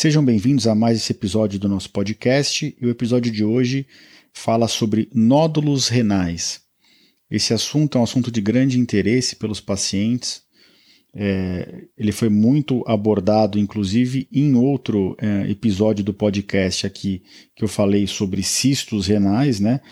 Sejam 0.00 0.24
bem-vindos 0.24 0.66
a 0.66 0.74
mais 0.74 0.96
esse 0.96 1.12
episódio 1.12 1.58
do 1.58 1.68
nosso 1.68 1.90
podcast 1.90 2.74
e 2.80 2.86
o 2.86 2.88
episódio 2.88 3.30
de 3.30 3.44
hoje 3.44 3.86
fala 4.32 4.66
sobre 4.66 5.10
nódulos 5.14 5.88
renais. 5.88 6.62
Esse 7.30 7.52
assunto 7.52 7.98
é 7.98 8.00
um 8.00 8.04
assunto 8.04 8.30
de 8.30 8.40
grande 8.40 8.78
interesse 8.78 9.36
pelos 9.36 9.60
pacientes. 9.60 10.42
É, 11.14 11.84
ele 11.98 12.12
foi 12.12 12.30
muito 12.30 12.82
abordado, 12.86 13.58
inclusive, 13.58 14.26
em 14.32 14.54
outro 14.54 15.14
é, 15.20 15.50
episódio 15.50 16.02
do 16.02 16.14
podcast 16.14 16.86
aqui 16.86 17.22
que 17.54 17.62
eu 17.62 17.68
falei 17.68 18.06
sobre 18.06 18.42
cistos 18.42 19.06
renais, 19.06 19.60
né? 19.60 19.82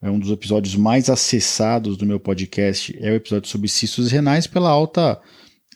É 0.00 0.10
um 0.10 0.18
dos 0.18 0.30
episódios 0.30 0.76
mais 0.76 1.10
acessados 1.10 1.98
do 1.98 2.06
meu 2.06 2.18
podcast 2.18 2.96
é 2.98 3.10
o 3.10 3.16
episódio 3.16 3.50
sobre 3.50 3.68
cistos 3.68 4.10
renais 4.10 4.46
pela 4.46 4.70
alta 4.70 5.20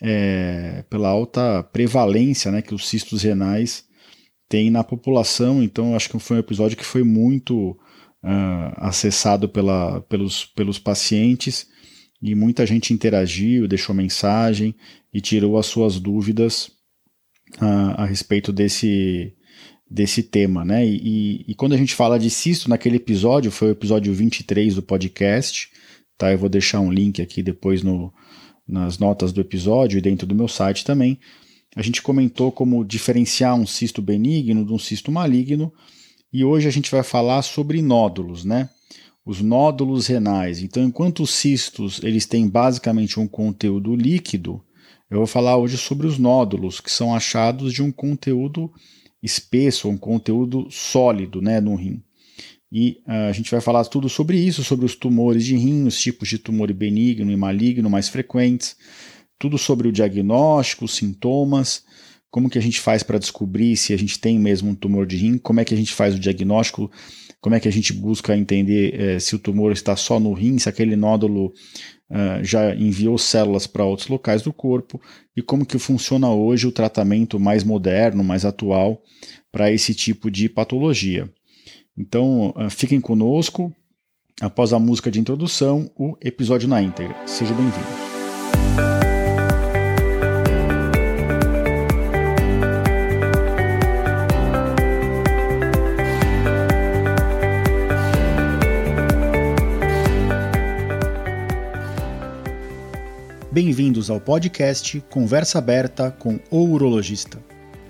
é, 0.05 0.84
pela 0.91 1.09
alta 1.09 1.62
prevalência 1.62 2.51
né, 2.51 2.61
que 2.61 2.75
os 2.75 2.89
cistos 2.89 3.23
renais 3.23 3.84
têm 4.48 4.69
na 4.69 4.82
população. 4.82 5.62
Então, 5.62 5.95
acho 5.95 6.10
que 6.10 6.19
foi 6.19 6.37
um 6.37 6.41
episódio 6.41 6.77
que 6.77 6.84
foi 6.84 7.05
muito 7.05 7.70
uh, 7.70 8.73
acessado 8.79 9.48
pela, 9.48 10.01
pelos, 10.02 10.45
pelos 10.45 10.79
pacientes 10.79 11.69
e 12.20 12.34
muita 12.34 12.66
gente 12.66 12.93
interagiu, 12.93 13.69
deixou 13.69 13.95
mensagem 13.95 14.74
e 15.15 15.20
tirou 15.20 15.57
as 15.57 15.66
suas 15.66 16.01
dúvidas 16.01 16.66
uh, 17.60 17.95
a 17.96 18.05
respeito 18.05 18.52
desse, 18.52 19.32
desse 19.88 20.24
tema. 20.24 20.65
Né? 20.65 20.84
E, 20.84 20.96
e, 20.96 21.45
e, 21.48 21.55
quando 21.55 21.74
a 21.74 21.79
gente 21.79 21.95
fala 21.95 22.19
de 22.19 22.29
cisto, 22.29 22.69
naquele 22.69 22.96
episódio, 22.96 23.52
foi 23.52 23.69
o 23.69 23.73
episódio 23.73 24.12
23 24.12 24.74
do 24.74 24.82
podcast, 24.82 25.71
tá? 26.19 26.32
eu 26.32 26.38
vou 26.38 26.48
deixar 26.48 26.80
um 26.80 26.93
link 26.93 27.23
aqui 27.23 27.41
depois 27.41 27.84
no, 27.84 28.12
nas 28.66 28.98
notas 28.98 29.33
do 29.33 29.41
episódio 29.41 29.98
e 29.98 30.02
dentro 30.02 30.27
do 30.27 30.34
meu 30.34 30.48
site 30.48 30.84
também, 30.84 31.19
a 31.75 31.83
gente 31.83 32.02
comentou 32.02 32.52
como 32.52 32.85
diferenciar 32.85 33.55
um 33.55 33.66
cisto 33.66 34.02
benigno 34.02 34.65
de 34.65 34.73
um 34.73 34.79
cisto 34.79 35.11
maligno 35.11 35.73
e 36.33 36.45
hoje 36.45 36.69
a 36.69 36.71
gente 36.71 36.91
vai 36.91 37.02
falar 37.02 37.43
sobre 37.43 37.82
nódulos, 37.82 38.45
né? 38.45 38.69
Os 39.24 39.41
nódulos 39.41 40.07
renais. 40.07 40.60
Então, 40.63 40.82
enquanto 40.82 41.23
os 41.23 41.30
cistos 41.30 42.01
eles 42.02 42.27
têm 42.27 42.49
basicamente 42.49 43.21
um 43.21 43.29
conteúdo 43.29 43.95
líquido, 43.95 44.63
eu 45.10 45.19
vou 45.19 45.26
falar 45.26 45.57
hoje 45.57 45.76
sobre 45.76 46.07
os 46.07 46.19
nódulos, 46.19 46.80
que 46.80 46.91
são 46.91 47.15
achados 47.15 47.73
de 47.73 47.82
um 47.82 47.93
conteúdo 47.93 48.73
espesso, 49.23 49.88
um 49.88 49.97
conteúdo 49.97 50.69
sólido, 50.71 51.41
né, 51.41 51.60
no 51.60 51.74
rim. 51.74 52.02
E 52.74 53.02
uh, 53.06 53.28
a 53.28 53.32
gente 53.32 53.51
vai 53.51 53.60
falar 53.60 53.84
tudo 53.84 54.09
sobre 54.09 54.38
isso, 54.38 54.65
sobre 54.65 54.87
os 54.87 54.96
tumores 54.96 55.45
de 55.45 55.54
rim, 55.54 55.87
os 55.87 56.01
tipos 56.01 56.26
de 56.26 56.38
tumor 56.38 56.73
benigno 56.73 57.30
e 57.30 57.37
maligno 57.37 57.90
mais 57.90 58.09
frequentes, 58.09 58.74
tudo 59.38 59.59
sobre 59.59 59.88
o 59.88 59.92
diagnóstico, 59.92 60.87
os 60.87 60.95
sintomas, 60.95 61.84
como 62.30 62.48
que 62.48 62.56
a 62.56 62.62
gente 62.62 62.80
faz 62.80 63.02
para 63.02 63.18
descobrir 63.18 63.76
se 63.76 63.92
a 63.92 63.96
gente 63.98 64.19
tem 64.19 64.38
mesmo 64.38 64.70
um 64.70 64.75
tumor 64.75 65.06
de 65.06 65.19
rim, 65.19 65.37
como 65.37 65.60
é 65.60 65.66
que 65.66 65.75
a 65.75 65.76
gente 65.76 65.92
faz 65.92 66.14
o 66.14 66.19
diagnóstico, 66.19 66.91
como 67.42 67.54
é 67.54 67.60
que 67.60 67.69
a 67.69 67.72
gente 67.72 67.92
busca 67.92 68.34
entender 68.34 68.94
eh, 68.98 69.19
se 69.19 69.36
o 69.36 69.38
tumor 69.38 69.72
está 69.72 69.94
só 69.97 70.19
no 70.19 70.32
rim, 70.32 70.56
se 70.59 70.69
aquele 70.69 70.97
nódulo 70.97 71.53
uh, 72.09 72.42
já 72.42 72.75
enviou 72.75 73.19
células 73.19 73.66
para 73.66 73.84
outros 73.84 74.09
locais 74.09 74.41
do 74.41 74.53
corpo 74.53 74.98
e 75.36 75.42
como 75.42 75.66
que 75.66 75.78
funciona 75.78 76.32
hoje 76.32 76.66
o 76.66 76.72
tratamento 76.72 77.38
mais 77.38 77.64
moderno, 77.64 78.25
mais 78.25 78.47
atual 78.47 79.03
para 79.50 79.70
esse 79.70 79.92
tipo 79.92 80.31
de 80.31 80.48
patologia. 80.48 81.28
Então, 81.97 82.53
ah, 82.56 82.71
fiquem 82.71 83.00
conosco. 83.00 83.75
Após 84.41 84.72
a 84.72 84.78
música 84.78 85.10
de 85.10 85.21
introdução, 85.21 85.91
o 85.97 86.16
episódio 86.21 86.69
na 86.69 86.82
íntegra. 86.82 87.15
Seja 87.26 87.54
bem-vindo. 87.54 88.12
Bem-vindos 103.53 104.09
ao 104.09 104.19
podcast 104.19 104.98
Conversa 105.10 105.59
Aberta 105.59 106.10
com 106.10 106.41
o 106.50 106.64
Urologista. 106.64 107.51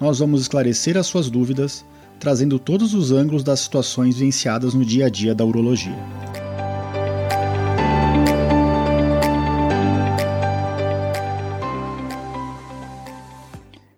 nós 0.00 0.20
vamos 0.20 0.42
esclarecer 0.42 0.96
as 0.96 1.06
suas 1.06 1.28
dúvidas, 1.28 1.84
trazendo 2.20 2.58
todos 2.58 2.94
os 2.94 3.10
ângulos 3.10 3.42
das 3.42 3.60
situações 3.60 4.16
vivenciadas 4.16 4.74
no 4.74 4.84
dia 4.84 5.06
a 5.06 5.08
dia 5.08 5.34
da 5.34 5.44
urologia. 5.44 5.96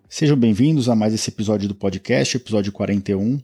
Sejam 0.09 0.37
bem-vindos 0.37 0.89
a 0.89 0.95
mais 0.95 1.13
esse 1.13 1.29
episódio 1.29 1.67
do 1.67 1.75
podcast, 1.75 2.37
episódio 2.37 2.71
41. 2.71 3.39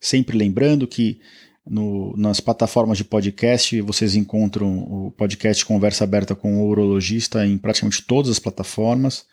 Sempre 0.00 0.36
lembrando 0.36 0.86
que 0.86 1.20
no, 1.64 2.16
nas 2.16 2.40
plataformas 2.40 2.98
de 2.98 3.04
podcast 3.04 3.80
vocês 3.80 4.14
encontram 4.14 4.78
o 4.78 5.10
podcast 5.10 5.64
Conversa 5.64 6.04
Aberta 6.04 6.34
com 6.34 6.62
o 6.62 6.68
Urologista 6.68 7.44
em 7.44 7.58
praticamente 7.58 8.02
todas 8.02 8.30
as 8.30 8.38
plataformas. 8.38 9.26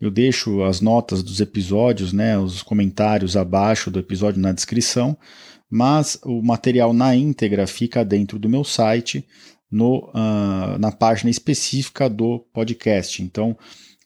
Eu 0.00 0.10
deixo 0.10 0.62
as 0.62 0.80
notas 0.80 1.22
dos 1.22 1.40
episódios, 1.40 2.12
né, 2.12 2.38
os 2.38 2.62
comentários 2.62 3.36
abaixo 3.36 3.90
do 3.90 3.98
episódio 3.98 4.40
na 4.40 4.52
descrição, 4.52 5.16
mas 5.70 6.18
o 6.24 6.42
material 6.42 6.92
na 6.92 7.16
íntegra 7.16 7.66
fica 7.66 8.04
dentro 8.04 8.38
do 8.38 8.48
meu 8.48 8.62
site, 8.64 9.26
no, 9.70 10.10
uh, 10.10 10.78
na 10.78 10.92
página 10.92 11.30
específica 11.30 12.08
do 12.08 12.40
podcast. 12.52 13.22
Então, 13.22 13.56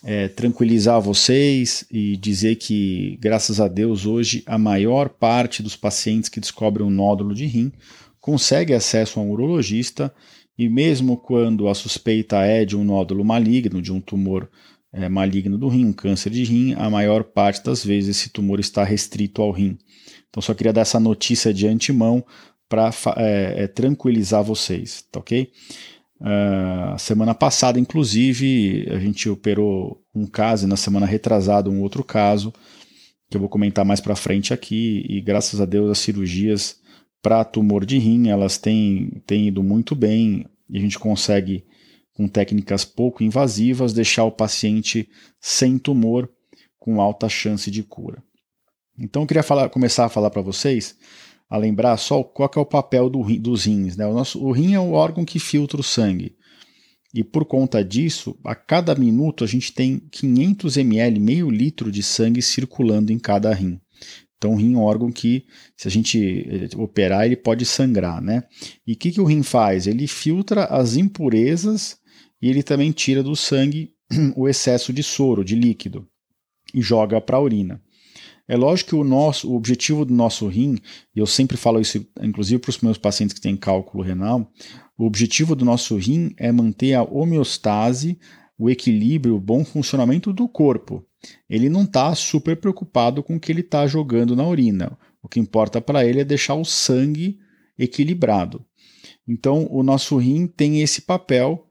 é, 0.03 0.29
tranquilizar 0.29 1.01
vocês 1.01 1.85
e 1.91 2.17
dizer 2.17 2.57
que, 2.57 3.17
graças 3.21 3.61
a 3.61 3.69
Deus, 3.69 4.05
hoje 4.05 4.43
a 4.47 4.59
maior 4.59 5.09
parte 5.09 5.63
dos 5.63 5.77
pacientes 5.77 6.29
que 6.29 6.41
descobrem 6.41 6.87
um 6.87 6.91
nódulo 6.91 7.35
de 7.35 7.47
rim 7.47 7.73
consegue 8.27 8.75
acesso 8.75 9.21
a 9.21 9.23
um 9.23 9.31
urologista 9.31 10.13
e 10.59 10.69
mesmo 10.69 11.17
quando 11.17 11.69
a 11.69 11.75
suspeita 11.77 12.39
é 12.39 12.65
de 12.65 12.77
um 12.77 12.83
nódulo 12.83 13.25
maligno, 13.25 13.81
de 13.81 13.93
um 13.93 14.01
tumor 14.01 14.51
é, 14.93 15.09
maligno 15.09 15.57
do 15.57 15.69
rim, 15.69 15.85
um 15.85 15.93
câncer 15.93 16.31
de 16.31 16.43
rim, 16.43 16.75
a 16.75 16.91
maior 16.91 17.23
parte 17.23 17.63
das 17.63 17.85
vezes 17.85 18.17
esse 18.17 18.31
tumor 18.31 18.59
está 18.59 18.83
restrito 18.83 19.41
ao 19.41 19.53
rim. 19.53 19.79
Então 20.29 20.43
só 20.43 20.53
queria 20.55 20.73
dar 20.73 20.81
essa 20.81 20.99
notícia 20.99 21.55
de 21.55 21.69
antemão 21.69 22.27
para 22.69 22.91
é, 23.17 23.63
é, 23.63 23.67
tranquilizar 23.69 24.43
vocês, 24.43 25.05
tá 25.13 25.21
ok? 25.21 25.49
Uh, 26.21 26.99
semana 26.99 27.33
passada, 27.33 27.79
inclusive, 27.79 28.89
a 28.91 28.99
gente 28.99 29.29
operou 29.29 30.03
um 30.13 30.27
caso 30.27 30.67
e 30.67 30.69
na 30.69 30.77
semana 30.77 31.07
retrasada 31.07 31.71
um 31.71 31.81
outro 31.81 32.03
caso 32.03 32.53
que 33.31 33.37
eu 33.37 33.41
vou 33.41 33.49
comentar 33.49 33.85
mais 33.85 34.01
para 34.01 34.17
frente 34.17 34.53
aqui 34.53 35.05
e 35.09 35.21
graças 35.21 35.61
a 35.61 35.65
Deus 35.65 35.91
as 35.91 35.99
cirurgias 35.99 36.81
para 37.23 37.45
tumor 37.45 37.85
de 37.85 37.99
rim, 37.99 38.29
elas 38.29 38.59
têm, 38.59 39.23
têm 39.27 39.49
ido 39.49 39.63
muito 39.63 39.95
bem 39.95 40.47
e 40.69 40.79
a 40.79 40.81
gente 40.81 40.99
consegue, 40.99 41.65
com 42.13 42.29
técnicas 42.29 42.85
pouco 42.85 43.23
invasivas, 43.23 43.93
deixar 43.93 44.25
o 44.25 44.33
paciente 44.33 45.09
sem 45.41 45.79
tumor 45.79 46.31
com 46.79 47.01
alta 47.01 47.29
chance 47.29 47.71
de 47.71 47.83
cura. 47.83 48.23
Então 48.99 49.23
eu 49.23 49.27
queria 49.27 49.43
falar, 49.43 49.69
começar 49.69 50.07
a 50.07 50.09
falar 50.09 50.31
para 50.31 50.43
vocês, 50.43 50.97
a 51.49 51.57
lembrar 51.57 51.97
só 51.97 52.23
qual 52.23 52.51
é 52.57 52.61
o 52.61 52.67
papel 52.67 53.09
do, 53.09 53.23
dos 53.39 53.65
rins. 53.65 53.97
Né? 53.97 54.07
O, 54.07 54.13
nosso, 54.13 54.43
o 54.43 54.53
rim 54.53 54.75
é 54.75 54.81
o 54.81 54.93
órgão 54.93 55.25
que 55.25 55.39
filtra 55.39 55.81
o 55.81 55.85
sangue. 55.85 56.37
E 57.15 57.25
por 57.25 57.45
conta 57.45 57.85
disso, 57.85 58.37
a 58.45 58.55
cada 58.55 58.95
minuto 58.95 59.45
a 59.45 59.47
gente 59.47 59.73
tem 59.73 59.99
500 60.11 60.77
ml, 60.77 61.21
meio 61.21 61.51
litro 61.51 61.91
de 61.91 62.03
sangue 62.03 62.43
circulando 62.43 63.13
em 63.13 63.19
cada 63.19 63.53
rim. 63.55 63.81
Então, 64.37 64.53
o 64.53 64.57
rim 64.57 64.75
é 64.75 64.77
um 64.77 64.83
órgão 64.83 65.11
que, 65.11 65.47
se 65.77 65.89
a 65.89 65.91
gente 65.91 66.47
eh, 66.49 66.69
operar, 66.77 67.25
ele 67.25 67.37
pode 67.37 67.65
sangrar, 67.65 68.21
né? 68.21 68.43
E 68.87 68.93
o 68.93 68.97
que, 68.97 69.11
que 69.11 69.21
o 69.21 69.25
rim 69.25 69.43
faz? 69.43 69.87
Ele 69.87 70.07
filtra 70.07 70.65
as 70.65 70.97
impurezas 70.97 71.99
e 72.41 72.51
ele 72.51 72.63
também 72.63 72.93
tira 72.93 73.23
do 73.23 73.35
sangue 73.35 73.93
o 74.37 74.49
excesso 74.49 74.93
de 74.93 75.03
soro, 75.03 75.45
de 75.45 75.55
líquido, 75.55 76.07
e 76.75 76.83
joga 76.83 77.21
para 77.21 77.39
a 77.39 77.41
urina. 77.41 77.83
É 78.49 78.57
lógico 78.57 78.91
que 78.91 78.97
o 78.97 79.03
nosso, 79.03 79.51
o 79.51 79.57
objetivo 79.57 80.05
do 80.05 80.15
nosso 80.15 80.47
rim, 80.47 80.79
e 81.15 81.19
eu 81.19 81.27
sempre 81.27 81.57
falo 81.57 81.81
isso, 81.81 82.07
inclusive 82.23 82.61
para 82.61 82.71
os 82.71 82.81
meus 82.81 82.97
pacientes 82.97 83.35
que 83.35 83.41
têm 83.41 83.57
cálculo 83.57 84.05
renal, 84.05 84.49
o 84.97 85.05
objetivo 85.05 85.57
do 85.57 85.65
nosso 85.65 85.97
rim 85.97 86.33
é 86.39 86.53
manter 86.53 86.95
a 86.95 87.03
homeostase, 87.03 88.19
o 88.59 88.71
equilíbrio, 88.71 89.37
o 89.37 89.41
bom 89.41 89.65
funcionamento 89.65 90.33
do 90.33 90.49
corpo. 90.49 91.05
Ele 91.49 91.69
não 91.69 91.83
está 91.83 92.15
super 92.15 92.57
preocupado 92.57 93.23
com 93.23 93.37
o 93.37 93.41
que 93.41 93.51
ele 93.51 93.61
está 93.61 93.87
jogando 93.87 94.37
na 94.37 94.47
urina. 94.47 94.99
O 95.23 95.29
que 95.29 95.41
importa 95.41 95.81
para 95.81 96.05
ele 96.05 96.21
é 96.21 96.25
deixar 96.25 96.55
o 96.55 96.65
sangue 96.65 97.39
equilibrado. 97.79 98.65
Então, 99.27 99.67
o 99.71 99.83
nosso 99.83 100.17
rim 100.17 100.47
tem 100.47 100.83
esse 100.83 101.03
papel 101.03 101.67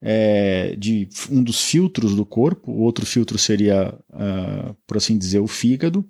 é, 0.00 0.76
de 0.76 1.08
um 1.30 1.42
dos 1.42 1.64
filtros 1.64 2.14
do 2.14 2.24
corpo, 2.24 2.70
o 2.70 2.80
outro 2.80 3.04
filtro 3.04 3.36
seria, 3.36 3.92
uh, 4.10 4.74
por 4.86 4.96
assim 4.96 5.18
dizer, 5.18 5.40
o 5.40 5.46
fígado, 5.48 6.04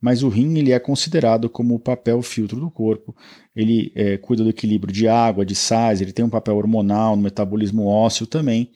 mas 0.00 0.22
o 0.22 0.28
rim 0.28 0.56
ele 0.58 0.72
é 0.72 0.78
considerado 0.78 1.48
como 1.48 1.74
o 1.74 1.78
papel 1.78 2.20
filtro 2.22 2.58
do 2.58 2.70
corpo. 2.70 3.14
Ele 3.54 3.92
é, 3.94 4.16
cuida 4.16 4.42
do 4.42 4.50
equilíbrio 4.50 4.92
de 4.92 5.08
água, 5.08 5.44
de 5.44 5.54
sais, 5.54 6.00
ele 6.00 6.12
tem 6.12 6.24
um 6.24 6.30
papel 6.30 6.56
hormonal 6.56 7.16
no 7.16 7.22
metabolismo 7.22 7.86
ósseo 7.86 8.26
também, 8.26 8.70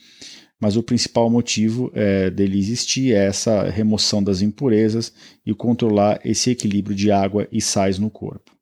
mas 0.61 0.77
o 0.77 0.83
principal 0.83 1.31
motivo 1.31 1.91
é, 1.95 2.31
dele 2.31 2.59
existir 2.59 3.15
é 3.15 3.27
essa 3.27 3.69
remoção 3.69 4.23
das 4.23 4.43
impurezas 4.43 5.13
e 5.47 5.55
controlar 5.55 6.21
esse 6.25 6.51
equilíbrio 6.51 6.97
de 6.97 7.11
água 7.11 7.47
e 7.53 7.61
sais 7.61 7.99
no 7.99 8.11
corpo. 8.11 8.53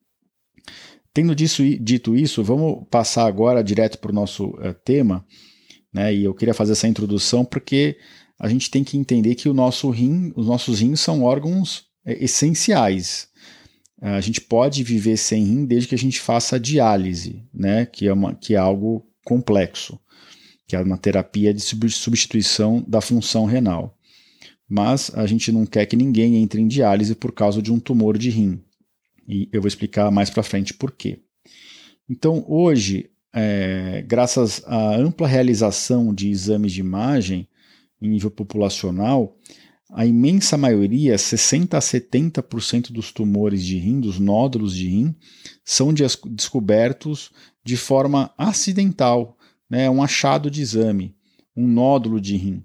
Tendo 1.14 1.34
disso, 1.34 1.62
dito 1.78 2.14
isso, 2.14 2.44
vamos 2.44 2.86
passar 2.90 3.26
agora 3.26 3.64
direto 3.64 3.98
para 3.98 4.10
o 4.10 4.14
nosso 4.14 4.48
uh, 4.48 4.74
tema, 4.84 5.24
né? 5.92 6.14
E 6.14 6.24
eu 6.24 6.34
queria 6.34 6.52
fazer 6.52 6.72
essa 6.72 6.86
introdução 6.86 7.42
porque 7.42 7.96
a 8.38 8.48
gente 8.48 8.70
tem 8.70 8.84
que 8.84 8.98
entender 8.98 9.34
que 9.34 9.48
o 9.48 9.54
nosso 9.54 9.88
rim, 9.88 10.30
os 10.36 10.46
nossos 10.46 10.80
rins 10.80 11.00
são 11.00 11.22
órgãos 11.22 11.86
é, 12.04 12.22
essenciais. 12.22 13.28
A 13.98 14.20
gente 14.20 14.42
pode 14.42 14.82
viver 14.82 15.16
sem 15.16 15.42
rim 15.42 15.64
desde 15.64 15.88
que 15.88 15.94
a 15.94 15.98
gente 15.98 16.20
faça 16.20 16.60
diálise, 16.60 17.42
né? 17.52 17.86
que, 17.86 18.06
é 18.06 18.12
uma, 18.12 18.34
que 18.34 18.54
é 18.54 18.58
algo 18.58 19.06
complexo, 19.24 19.98
que 20.66 20.74
é 20.74 20.80
uma 20.80 20.98
terapia 20.98 21.54
de 21.54 21.60
substituição 21.60 22.84
da 22.86 23.00
função 23.00 23.44
renal. 23.44 23.96
Mas 24.68 25.12
a 25.14 25.26
gente 25.26 25.52
não 25.52 25.64
quer 25.64 25.86
que 25.86 25.96
ninguém 25.96 26.36
entre 26.36 26.60
em 26.60 26.66
diálise 26.66 27.14
por 27.14 27.32
causa 27.32 27.62
de 27.62 27.72
um 27.72 27.78
tumor 27.78 28.18
de 28.18 28.30
rim. 28.30 28.60
E 29.28 29.48
eu 29.52 29.60
vou 29.60 29.68
explicar 29.68 30.10
mais 30.10 30.28
para 30.28 30.42
frente 30.42 30.74
por 30.74 30.92
quê. 30.92 31.20
Então, 32.08 32.44
hoje, 32.48 33.10
é, 33.32 34.04
graças 34.06 34.62
à 34.66 34.96
ampla 34.96 35.28
realização 35.28 36.14
de 36.14 36.30
exames 36.30 36.72
de 36.72 36.80
imagem 36.80 37.48
em 38.00 38.08
nível 38.08 38.30
populacional, 38.30 39.36
a 39.90 40.04
imensa 40.04 40.56
maioria, 40.56 41.16
60 41.16 41.76
a 41.76 41.80
70% 41.80 42.92
dos 42.92 43.12
tumores 43.12 43.64
de 43.64 43.78
rim, 43.78 44.00
dos 44.00 44.18
nódulos 44.18 44.74
de 44.74 44.88
rim, 44.88 45.14
são 45.64 45.92
descobertos 45.92 47.30
de 47.64 47.76
forma 47.76 48.32
acidental, 48.36 49.35
né, 49.68 49.88
um 49.90 50.02
achado 50.02 50.50
de 50.50 50.62
exame, 50.62 51.14
um 51.56 51.66
nódulo 51.66 52.20
de 52.20 52.36
rim. 52.36 52.64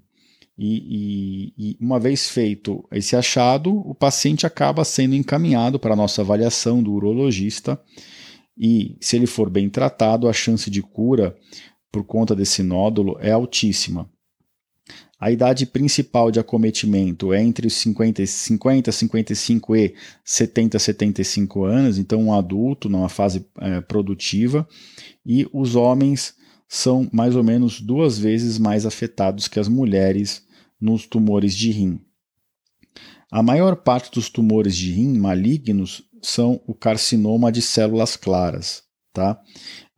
E, 0.58 1.52
e, 1.58 1.70
e, 1.70 1.76
uma 1.80 1.98
vez 1.98 2.28
feito 2.28 2.86
esse 2.92 3.16
achado, 3.16 3.74
o 3.88 3.94
paciente 3.94 4.46
acaba 4.46 4.84
sendo 4.84 5.14
encaminhado 5.14 5.78
para 5.78 5.94
a 5.94 5.96
nossa 5.96 6.20
avaliação 6.20 6.82
do 6.82 6.92
urologista 6.92 7.80
e, 8.56 8.96
se 9.00 9.16
ele 9.16 9.26
for 9.26 9.48
bem 9.48 9.68
tratado, 9.68 10.28
a 10.28 10.32
chance 10.32 10.70
de 10.70 10.82
cura 10.82 11.34
por 11.90 12.04
conta 12.04 12.34
desse 12.34 12.62
nódulo 12.62 13.16
é 13.20 13.32
altíssima. 13.32 14.08
A 15.18 15.30
idade 15.30 15.66
principal 15.66 16.32
de 16.32 16.40
acometimento 16.40 17.32
é 17.32 17.40
entre 17.40 17.70
50, 17.70 18.26
50 18.26 18.90
55 18.90 19.76
e 19.76 19.94
70, 20.24 20.78
75 20.78 21.64
anos, 21.64 21.96
então 21.96 22.20
um 22.20 22.34
adulto 22.34 22.88
numa 22.88 23.08
fase 23.08 23.46
é, 23.60 23.80
produtiva, 23.80 24.66
e 25.24 25.48
os 25.52 25.76
homens 25.76 26.34
são 26.72 27.06
mais 27.12 27.36
ou 27.36 27.44
menos 27.44 27.82
duas 27.82 28.18
vezes 28.18 28.56
mais 28.56 28.86
afetados 28.86 29.46
que 29.46 29.60
as 29.60 29.68
mulheres 29.68 30.42
nos 30.80 31.06
tumores 31.06 31.54
de 31.54 31.70
rim. 31.70 32.00
A 33.30 33.42
maior 33.42 33.76
parte 33.76 34.10
dos 34.10 34.30
tumores 34.30 34.74
de 34.74 34.90
rim 34.90 35.18
malignos 35.18 36.02
são 36.22 36.62
o 36.66 36.74
carcinoma 36.74 37.52
de 37.52 37.60
células 37.60 38.16
claras, 38.16 38.84
tá? 39.12 39.38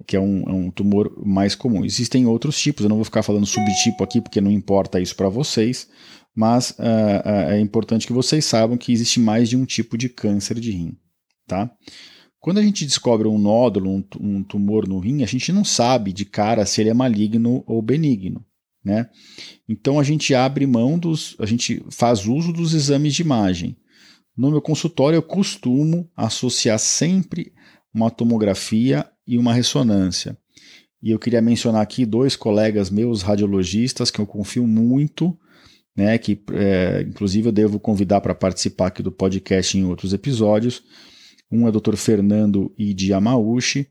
Que 0.04 0.16
é 0.16 0.20
um, 0.20 0.42
é 0.48 0.52
um 0.52 0.68
tumor 0.68 1.24
mais 1.24 1.54
comum. 1.54 1.84
Existem 1.84 2.26
outros 2.26 2.58
tipos, 2.58 2.82
eu 2.82 2.88
não 2.88 2.96
vou 2.96 3.04
ficar 3.04 3.22
falando 3.22 3.46
subtipo 3.46 4.02
aqui 4.02 4.20
porque 4.20 4.40
não 4.40 4.50
importa 4.50 5.00
isso 5.00 5.14
para 5.14 5.28
vocês, 5.28 5.88
mas 6.34 6.70
uh, 6.70 6.74
uh, 7.24 7.50
é 7.52 7.60
importante 7.60 8.04
que 8.04 8.12
vocês 8.12 8.44
saibam 8.44 8.76
que 8.76 8.92
existe 8.92 9.20
mais 9.20 9.48
de 9.48 9.56
um 9.56 9.64
tipo 9.64 9.96
de 9.96 10.08
câncer 10.08 10.58
de 10.58 10.72
rim, 10.72 10.98
tá? 11.46 11.70
Quando 12.44 12.58
a 12.58 12.62
gente 12.62 12.84
descobre 12.84 13.26
um 13.26 13.38
nódulo, 13.38 13.88
um, 13.88 14.04
um 14.20 14.42
tumor 14.42 14.86
no 14.86 14.98
rim, 14.98 15.22
a 15.22 15.26
gente 15.26 15.50
não 15.50 15.64
sabe 15.64 16.12
de 16.12 16.26
cara 16.26 16.66
se 16.66 16.78
ele 16.78 16.90
é 16.90 16.94
maligno 16.94 17.64
ou 17.66 17.80
benigno. 17.80 18.44
Né? 18.84 19.08
Então 19.66 19.98
a 19.98 20.02
gente 20.02 20.34
abre 20.34 20.66
mão 20.66 20.98
dos, 20.98 21.34
a 21.38 21.46
gente 21.46 21.82
faz 21.88 22.26
uso 22.26 22.52
dos 22.52 22.74
exames 22.74 23.14
de 23.14 23.22
imagem. 23.22 23.78
No 24.36 24.50
meu 24.50 24.60
consultório, 24.60 25.16
eu 25.16 25.22
costumo 25.22 26.06
associar 26.14 26.78
sempre 26.78 27.50
uma 27.94 28.10
tomografia 28.10 29.06
e 29.26 29.38
uma 29.38 29.54
ressonância. 29.54 30.36
E 31.02 31.12
eu 31.12 31.18
queria 31.18 31.40
mencionar 31.40 31.80
aqui 31.80 32.04
dois 32.04 32.36
colegas 32.36 32.90
meus 32.90 33.22
radiologistas 33.22 34.10
que 34.10 34.20
eu 34.20 34.26
confio 34.26 34.66
muito, 34.66 35.34
né, 35.96 36.18
que 36.18 36.38
é, 36.52 37.06
inclusive 37.08 37.48
eu 37.48 37.52
devo 37.52 37.80
convidar 37.80 38.20
para 38.20 38.34
participar 38.34 38.88
aqui 38.88 39.02
do 39.02 39.10
podcast 39.10 39.78
em 39.78 39.84
outros 39.86 40.12
episódios. 40.12 40.82
Um 41.54 41.66
é 41.66 41.70
o 41.70 41.80
Dr. 41.80 41.96
Fernando 41.96 42.74
Idi 42.76 43.12
Yamauchi, 43.12 43.86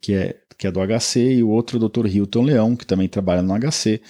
que 0.00 0.12
é, 0.12 0.38
que 0.58 0.66
é 0.66 0.70
do 0.70 0.80
HC, 0.80 1.36
e 1.36 1.42
o 1.42 1.48
outro 1.48 1.78
é 1.78 1.84
o 1.84 1.88
Dr. 1.88 2.06
Hilton 2.06 2.42
Leão, 2.42 2.76
que 2.76 2.86
também 2.86 3.08
trabalha 3.08 3.42
no 3.42 3.54
HC. 3.58 4.00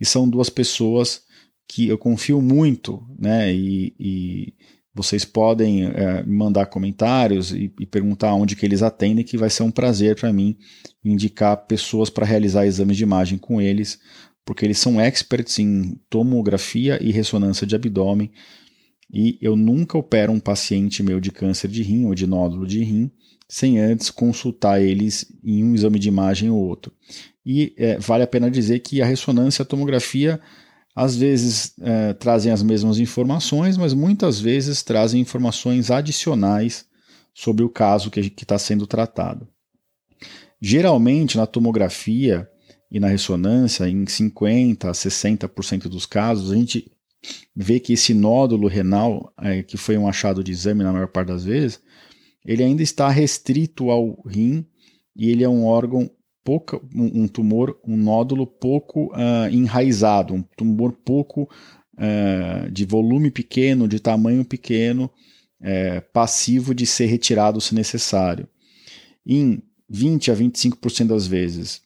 E 0.00 0.06
são 0.06 0.28
duas 0.28 0.48
pessoas 0.48 1.22
que 1.68 1.88
eu 1.88 1.98
confio 1.98 2.40
muito, 2.40 3.04
né, 3.18 3.52
e, 3.52 3.94
e 3.98 4.54
vocês 4.92 5.24
podem 5.24 5.86
é, 5.86 6.22
mandar 6.24 6.66
comentários 6.66 7.52
e, 7.52 7.72
e, 7.78 7.86
perguntar 7.86 8.34
onde 8.34 8.56
que 8.56 8.66
eles 8.66 8.82
atendem, 8.82 9.24
que 9.24 9.38
vai 9.38 9.48
ser 9.48 9.62
um 9.62 9.70
prazer 9.70 10.16
para 10.16 10.32
mim 10.32 10.56
indicar 11.04 11.56
pessoas 11.66 12.10
para 12.10 12.26
realizar 12.26 12.66
exames 12.66 12.96
de 12.96 13.04
imagem 13.04 13.38
com 13.38 13.60
eles, 13.60 14.00
porque 14.44 14.64
eles 14.64 14.78
são 14.78 15.00
experts 15.00 15.60
em 15.60 15.96
tomografia 16.10 16.98
e 17.00 17.12
ressonância 17.12 17.66
de 17.66 17.76
abdômen, 17.76 18.32
e 19.12 19.38
eu 19.40 19.56
nunca 19.56 19.98
opero 19.98 20.32
um 20.32 20.40
paciente 20.40 21.02
meu 21.02 21.20
de 21.20 21.30
câncer 21.30 21.68
de 21.68 21.82
rim 21.82 22.06
ou 22.06 22.14
de 22.14 22.26
nódulo 22.26 22.66
de 22.66 22.82
rim 22.82 23.10
sem 23.48 23.80
antes 23.80 24.10
consultar 24.10 24.80
eles 24.80 25.26
em 25.42 25.64
um 25.64 25.74
exame 25.74 25.98
de 25.98 26.06
imagem 26.06 26.48
ou 26.50 26.56
outro. 26.56 26.92
E 27.44 27.74
é, 27.76 27.98
vale 27.98 28.22
a 28.22 28.26
pena 28.26 28.48
dizer 28.48 28.78
que 28.78 29.02
a 29.02 29.06
ressonância 29.06 29.62
e 29.62 29.64
a 29.64 29.66
tomografia 29.66 30.40
às 30.94 31.16
vezes 31.16 31.72
é, 31.80 32.12
trazem 32.12 32.52
as 32.52 32.62
mesmas 32.62 33.00
informações, 33.00 33.76
mas 33.76 33.92
muitas 33.92 34.38
vezes 34.38 34.84
trazem 34.84 35.20
informações 35.20 35.90
adicionais 35.90 36.84
sobre 37.34 37.64
o 37.64 37.68
caso 37.68 38.10
que 38.10 38.20
está 38.20 38.58
sendo 38.58 38.86
tratado. 38.86 39.48
Geralmente, 40.60 41.36
na 41.36 41.46
tomografia 41.46 42.48
e 42.90 43.00
na 43.00 43.08
ressonância, 43.08 43.88
em 43.88 44.04
50% 44.04 44.84
a 44.84 44.92
60% 44.92 45.88
dos 45.88 46.06
casos, 46.06 46.52
a 46.52 46.54
gente 46.54 46.92
vê 47.54 47.78
que 47.78 47.92
esse 47.92 48.14
nódulo 48.14 48.68
renal, 48.68 49.32
é, 49.40 49.62
que 49.62 49.76
foi 49.76 49.96
um 49.98 50.08
achado 50.08 50.42
de 50.42 50.52
exame 50.52 50.82
na 50.82 50.92
maior 50.92 51.08
parte 51.08 51.28
das 51.28 51.44
vezes, 51.44 51.80
ele 52.44 52.62
ainda 52.62 52.82
está 52.82 53.08
restrito 53.08 53.90
ao 53.90 54.22
rim 54.26 54.64
e 55.14 55.30
ele 55.30 55.44
é 55.44 55.48
um 55.48 55.64
órgão 55.64 56.10
pouca, 56.42 56.80
um, 56.94 57.22
um 57.22 57.28
tumor, 57.28 57.78
um 57.86 57.96
nódulo 57.96 58.46
pouco 58.46 59.12
uh, 59.12 59.48
enraizado, 59.52 60.34
um 60.34 60.42
tumor 60.56 60.92
pouco 60.92 61.48
uh, 61.94 62.70
de 62.70 62.84
volume 62.84 63.30
pequeno, 63.30 63.86
de 63.86 64.00
tamanho 64.00 64.44
pequeno, 64.44 65.10
uh, 65.60 66.02
passivo 66.12 66.74
de 66.74 66.86
ser 66.86 67.06
retirado 67.06 67.60
se 67.60 67.74
necessário. 67.74 68.48
Em 69.26 69.62
20 69.88 70.30
a 70.30 70.34
25% 70.36 71.06
das 71.08 71.26
vezes, 71.26 71.82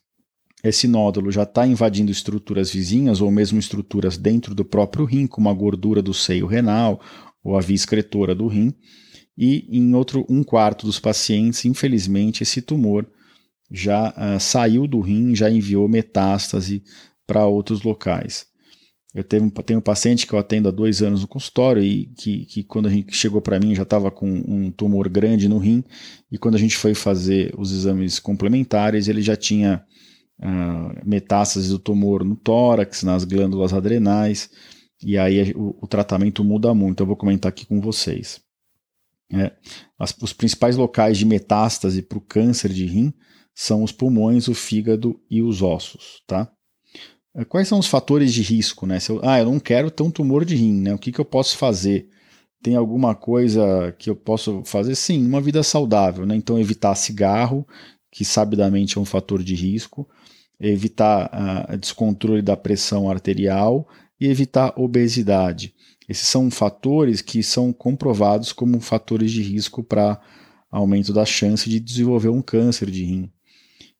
esse 0.69 0.87
nódulo 0.87 1.31
já 1.31 1.43
está 1.43 1.65
invadindo 1.65 2.11
estruturas 2.11 2.71
vizinhas 2.71 3.21
ou 3.21 3.29
mesmo 3.29 3.59
estruturas 3.59 4.17
dentro 4.17 4.55
do 4.55 4.65
próprio 4.65 5.05
rim, 5.05 5.27
como 5.27 5.49
a 5.49 5.53
gordura 5.53 6.01
do 6.01 6.13
seio 6.13 6.47
renal 6.47 7.01
ou 7.43 7.57
a 7.57 7.61
via 7.61 7.75
excretora 7.75 8.33
do 8.33 8.47
rim. 8.47 8.73
E 9.37 9.67
em 9.69 9.93
outro 9.93 10.25
um 10.29 10.43
quarto 10.43 10.85
dos 10.85 10.99
pacientes, 10.99 11.65
infelizmente, 11.65 12.41
esse 12.41 12.61
tumor 12.61 13.07
já 13.69 14.09
uh, 14.09 14.39
saiu 14.39 14.87
do 14.87 15.01
rim, 15.01 15.35
já 15.35 15.49
enviou 15.49 15.87
metástase 15.87 16.83
para 17.27 17.45
outros 17.45 17.83
locais. 17.83 18.45
Eu 19.13 19.23
tenho, 19.23 19.49
tenho 19.49 19.79
um 19.79 19.81
paciente 19.81 20.27
que 20.27 20.33
eu 20.33 20.39
atendo 20.39 20.67
há 20.67 20.71
dois 20.71 21.01
anos 21.01 21.21
no 21.21 21.27
consultório 21.27 21.81
e 21.81 22.07
que, 22.17 22.45
que 22.45 22.63
quando 22.63 22.87
a 22.87 22.91
gente 22.91 23.15
chegou 23.15 23.41
para 23.41 23.57
mim 23.57 23.73
já 23.73 23.83
estava 23.83 24.11
com 24.11 24.29
um 24.29 24.69
tumor 24.69 25.07
grande 25.07 25.47
no 25.47 25.57
rim 25.57 25.85
e 26.29 26.37
quando 26.37 26.55
a 26.55 26.57
gente 26.59 26.75
foi 26.75 26.93
fazer 26.93 27.53
os 27.57 27.71
exames 27.71 28.19
complementares 28.19 29.07
ele 29.07 29.21
já 29.21 29.37
tinha 29.37 29.81
uh, 30.39 31.07
metástases 31.07 31.69
do 31.69 31.79
tumor 31.79 32.23
no 32.23 32.35
tórax, 32.35 33.03
nas 33.03 33.23
glândulas 33.23 33.73
adrenais 33.73 34.49
e 35.03 35.17
aí 35.17 35.53
o, 35.55 35.75
o 35.81 35.87
tratamento 35.87 36.43
muda 36.43 36.73
muito. 36.73 37.01
Eu 37.01 37.07
vou 37.07 37.15
comentar 37.15 37.49
aqui 37.49 37.65
com 37.65 37.81
vocês. 37.81 38.41
É, 39.31 39.51
as, 39.97 40.15
os 40.21 40.33
principais 40.33 40.75
locais 40.75 41.17
de 41.17 41.25
metástase 41.25 42.01
para 42.01 42.17
o 42.17 42.21
câncer 42.21 42.71
de 42.71 42.85
rim 42.85 43.13
são 43.53 43.83
os 43.83 43.91
pulmões, 43.91 44.47
o 44.47 44.53
fígado 44.53 45.19
e 45.29 45.41
os 45.41 45.61
ossos, 45.61 46.21
tá? 46.27 46.51
É, 47.35 47.43
quais 47.43 47.67
são 47.67 47.79
os 47.79 47.87
fatores 47.87 48.33
de 48.33 48.41
risco, 48.41 48.85
né? 48.85 48.99
Eu, 49.09 49.19
ah, 49.23 49.39
eu 49.39 49.45
não 49.45 49.59
quero 49.59 49.89
ter 49.89 50.03
um 50.03 50.11
tumor 50.11 50.45
de 50.45 50.55
rim, 50.55 50.81
né? 50.81 50.93
O 50.93 50.97
que, 50.97 51.11
que 51.11 51.19
eu 51.19 51.25
posso 51.25 51.57
fazer? 51.57 52.09
Tem 52.61 52.75
alguma 52.75 53.13
coisa 53.13 53.95
que 53.97 54.09
eu 54.09 54.15
posso 54.15 54.63
fazer? 54.63 54.95
Sim, 54.95 55.25
uma 55.25 55.41
vida 55.41 55.61
saudável, 55.63 56.25
né? 56.25 56.35
Então, 56.35 56.59
evitar 56.59 56.95
cigarro, 56.95 57.67
que 58.11 58.25
sabidamente 58.25 58.97
é 58.97 59.01
um 59.01 59.05
fator 59.05 59.43
de 59.43 59.55
risco, 59.55 60.07
evitar 60.59 61.29
uh, 61.33 61.77
descontrole 61.77 62.41
da 62.41 62.55
pressão 62.55 63.09
arterial 63.09 63.87
e 64.19 64.27
evitar 64.27 64.73
obesidade. 64.77 65.73
Esses 66.07 66.27
são 66.27 66.49
fatores 66.51 67.21
que 67.21 67.41
são 67.43 67.73
comprovados 67.73 68.53
como 68.53 68.79
fatores 68.79 69.31
de 69.31 69.41
risco 69.41 69.83
para 69.83 70.19
aumento 70.71 71.13
da 71.13 71.25
chance 71.25 71.69
de 71.69 71.79
desenvolver 71.79 72.29
um 72.29 72.41
câncer 72.41 72.89
de 72.91 73.03
rim. 73.03 73.31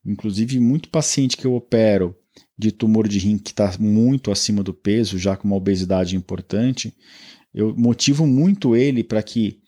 Inclusive, 0.04 0.60
muito 0.60 0.88
paciente 0.88 1.36
que 1.36 1.46
eu 1.46 1.54
opero 1.54 2.14
de 2.56 2.70
tumor 2.70 3.08
de 3.08 3.18
rim 3.18 3.38
que 3.38 3.50
está 3.50 3.74
muito 3.78 4.30
acima 4.30 4.62
do 4.62 4.72
peso, 4.72 5.18
já 5.18 5.36
com 5.36 5.48
uma 5.48 5.56
obesidade 5.56 6.16
importante, 6.16 6.94
eu 7.52 7.74
motivo 7.74 8.26
muito 8.26 8.76
ele 8.76 9.02
para 9.02 9.22
que 9.22 9.60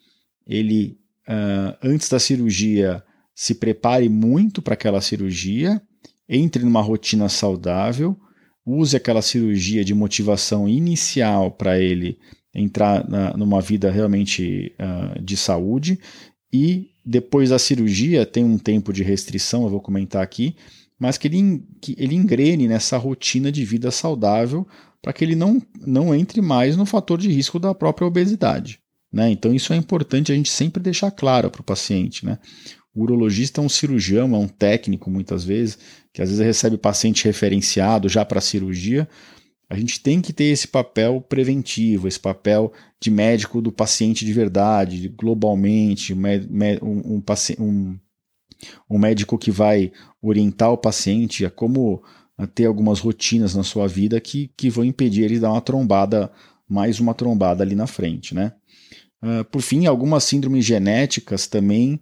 ele, 0.46 0.98
uh, 1.28 1.76
antes 1.82 2.08
da 2.08 2.18
cirurgia, 2.18 3.02
se 3.34 3.54
prepare 3.54 4.08
muito 4.08 4.60
para 4.60 4.74
aquela 4.74 5.00
cirurgia, 5.00 5.80
entre 6.28 6.62
numa 6.62 6.82
rotina 6.82 7.28
saudável, 7.28 8.16
use 8.64 8.96
aquela 8.96 9.22
cirurgia 9.22 9.84
de 9.84 9.94
motivação 9.94 10.68
inicial 10.68 11.50
para 11.50 11.80
ele 11.80 12.18
entrar 12.54 13.08
na, 13.08 13.36
numa 13.36 13.60
vida 13.60 13.90
realmente 13.90 14.74
uh, 14.78 15.22
de 15.22 15.36
saúde 15.36 15.98
e 16.52 16.90
depois 17.04 17.50
da 17.50 17.58
cirurgia 17.58 18.26
tem 18.26 18.44
um 18.44 18.58
tempo 18.58 18.92
de 18.92 19.02
restrição, 19.02 19.62
eu 19.62 19.70
vou 19.70 19.80
comentar 19.80 20.22
aqui, 20.22 20.54
mas 20.98 21.16
que 21.16 21.28
ele, 21.28 21.64
que 21.80 21.94
ele 21.98 22.14
engrene 22.14 22.68
nessa 22.68 22.98
rotina 22.98 23.50
de 23.50 23.64
vida 23.64 23.90
saudável 23.90 24.66
para 25.00 25.12
que 25.12 25.24
ele 25.24 25.34
não, 25.34 25.62
não 25.86 26.14
entre 26.14 26.40
mais 26.40 26.76
no 26.76 26.84
fator 26.84 27.18
de 27.18 27.30
risco 27.30 27.58
da 27.58 27.74
própria 27.74 28.06
obesidade. 28.06 28.80
Né? 29.12 29.30
Então, 29.30 29.54
isso 29.54 29.72
é 29.72 29.76
importante 29.76 30.32
a 30.32 30.34
gente 30.34 30.50
sempre 30.50 30.82
deixar 30.82 31.10
claro 31.10 31.50
para 31.50 31.60
o 31.60 31.64
paciente. 31.64 32.26
Né? 32.26 32.38
O 32.94 33.02
urologista 33.02 33.60
é 33.60 33.64
um 33.64 33.68
cirurgião, 33.68 34.34
é 34.34 34.38
um 34.38 34.48
técnico, 34.48 35.10
muitas 35.10 35.44
vezes, 35.44 35.78
que 36.12 36.22
às 36.22 36.30
vezes 36.30 36.44
recebe 36.44 36.76
paciente 36.76 37.24
referenciado 37.24 38.08
já 38.08 38.24
para 38.24 38.38
a 38.38 38.42
cirurgia. 38.42 39.08
A 39.70 39.76
gente 39.76 40.00
tem 40.00 40.20
que 40.20 40.32
ter 40.32 40.44
esse 40.44 40.66
papel 40.66 41.20
preventivo, 41.20 42.08
esse 42.08 42.18
papel 42.18 42.72
de 43.00 43.10
médico 43.10 43.60
do 43.60 43.70
paciente 43.70 44.24
de 44.24 44.32
verdade, 44.32 45.08
globalmente, 45.08 46.14
um, 46.14 46.18
um, 46.82 47.22
um, 47.60 47.98
um 48.90 48.98
médico 48.98 49.36
que 49.36 49.50
vai 49.50 49.92
orientar 50.22 50.72
o 50.72 50.78
paciente 50.78 51.44
a 51.44 51.50
como 51.50 52.02
ter 52.54 52.66
algumas 52.66 53.00
rotinas 53.00 53.54
na 53.54 53.62
sua 53.62 53.86
vida 53.86 54.20
que, 54.20 54.50
que 54.56 54.70
vão 54.70 54.84
impedir 54.84 55.24
ele 55.24 55.34
de 55.34 55.40
dar 55.40 55.50
uma 55.50 55.60
trombada, 55.60 56.30
mais 56.68 57.00
uma 57.00 57.14
trombada 57.14 57.62
ali 57.62 57.74
na 57.74 57.86
frente, 57.86 58.34
né? 58.34 58.52
Uh, 59.20 59.44
por 59.46 59.60
fim, 59.60 59.86
algumas 59.86 60.22
síndromes 60.22 60.64
genéticas 60.64 61.48
também 61.48 62.00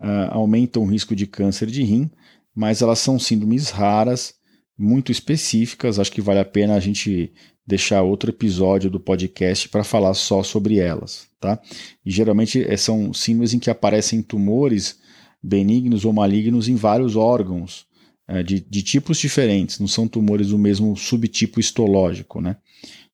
uh, 0.00 0.30
aumentam 0.30 0.82
o 0.82 0.86
risco 0.86 1.14
de 1.14 1.26
câncer 1.26 1.66
de 1.66 1.82
rim, 1.82 2.10
mas 2.54 2.82
elas 2.82 2.98
são 2.98 3.18
síndromes 3.18 3.70
raras, 3.70 4.34
muito 4.76 5.12
específicas. 5.12 5.98
Acho 5.98 6.12
que 6.12 6.20
vale 6.20 6.40
a 6.40 6.44
pena 6.44 6.74
a 6.74 6.80
gente 6.80 7.32
deixar 7.66 8.02
outro 8.02 8.30
episódio 8.30 8.88
do 8.88 8.98
podcast 8.98 9.68
para 9.68 9.84
falar 9.84 10.14
só 10.14 10.42
sobre 10.42 10.78
elas, 10.78 11.28
tá? 11.38 11.60
E 12.04 12.10
geralmente 12.10 12.62
eh, 12.62 12.76
são 12.76 13.12
síndromes 13.12 13.52
em 13.52 13.58
que 13.58 13.68
aparecem 13.68 14.22
tumores 14.22 14.98
benignos 15.42 16.04
ou 16.04 16.12
malignos 16.12 16.68
em 16.68 16.74
vários 16.74 17.14
órgãos 17.14 17.86
é, 18.26 18.42
de, 18.42 18.60
de, 18.60 18.82
tipos 18.82 19.18
diferentes, 19.18 19.78
não 19.78 19.86
são 19.86 20.06
tumores 20.06 20.48
do 20.48 20.58
mesmo 20.58 20.96
subtipo 20.96 21.58
histológico, 21.58 22.40
né? 22.40 22.56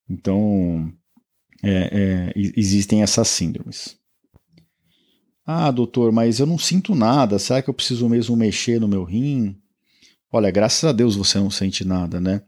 Então, 0.09 0.91
é, 1.63 2.31
é, 2.33 2.33
existem 2.35 3.01
essas 3.01 3.27
síndromes. 3.29 3.97
Ah, 5.45 5.69
doutor, 5.69 6.11
mas 6.11 6.39
eu 6.39 6.45
não 6.45 6.57
sinto 6.57 6.95
nada, 6.95 7.37
será 7.37 7.61
que 7.61 7.69
eu 7.69 7.73
preciso 7.73 8.09
mesmo 8.09 8.35
mexer 8.35 8.79
no 8.79 8.87
meu 8.87 9.03
rim? 9.03 9.55
Olha, 10.31 10.49
graças 10.49 10.83
a 10.83 10.91
Deus 10.91 11.15
você 11.15 11.37
não 11.37 11.51
sente 11.51 11.85
nada, 11.85 12.19
né? 12.19 12.41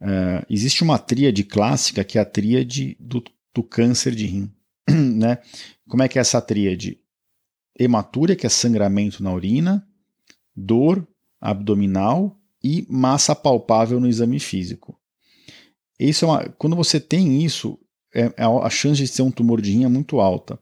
É, 0.00 0.44
existe 0.50 0.84
uma 0.84 0.98
tríade 0.98 1.42
clássica 1.42 2.04
que 2.04 2.18
é 2.18 2.20
a 2.20 2.26
tríade 2.26 2.96
do, 3.00 3.24
do 3.54 3.62
câncer 3.62 4.14
de 4.14 4.26
rim, 4.26 4.52
né? 4.88 5.38
Como 5.88 6.02
é 6.02 6.08
que 6.08 6.18
é 6.18 6.20
essa 6.20 6.40
tríade? 6.40 7.00
hematúria, 7.78 8.34
que 8.34 8.46
é 8.46 8.48
sangramento 8.48 9.22
na 9.22 9.32
urina, 9.32 9.86
dor 10.54 11.06
abdominal 11.40 12.40
e 12.62 12.86
massa 12.88 13.34
palpável 13.34 14.00
no 14.00 14.08
exame 14.08 14.40
físico. 14.40 14.98
Isso 15.98 16.24
é 16.24 16.28
uma, 16.28 16.48
quando 16.50 16.74
você 16.74 16.98
tem 16.98 17.42
isso, 17.42 17.78
é, 18.14 18.32
é 18.36 18.44
a 18.44 18.70
chance 18.70 19.00
de 19.00 19.08
ser 19.08 19.22
um 19.22 19.30
tumor 19.30 19.60
de 19.60 19.70
rim 19.70 19.84
é 19.84 19.88
muito 19.88 20.20
alta. 20.20 20.58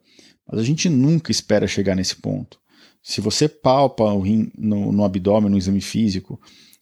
Mas 0.51 0.61
a 0.61 0.63
gente 0.63 0.89
nunca 0.89 1.31
espera 1.31 1.67
chegar 1.67 1.95
nesse 1.95 2.17
ponto. 2.17 2.59
Se 3.03 3.21
você 3.21 3.49
palpa 3.49 4.05
o 4.05 4.21
rim 4.21 4.51
no, 4.57 4.91
no 4.91 5.05
abdômen, 5.05 5.51
no 5.51 5.59
exame 5.59 5.81
físico, 5.81 6.41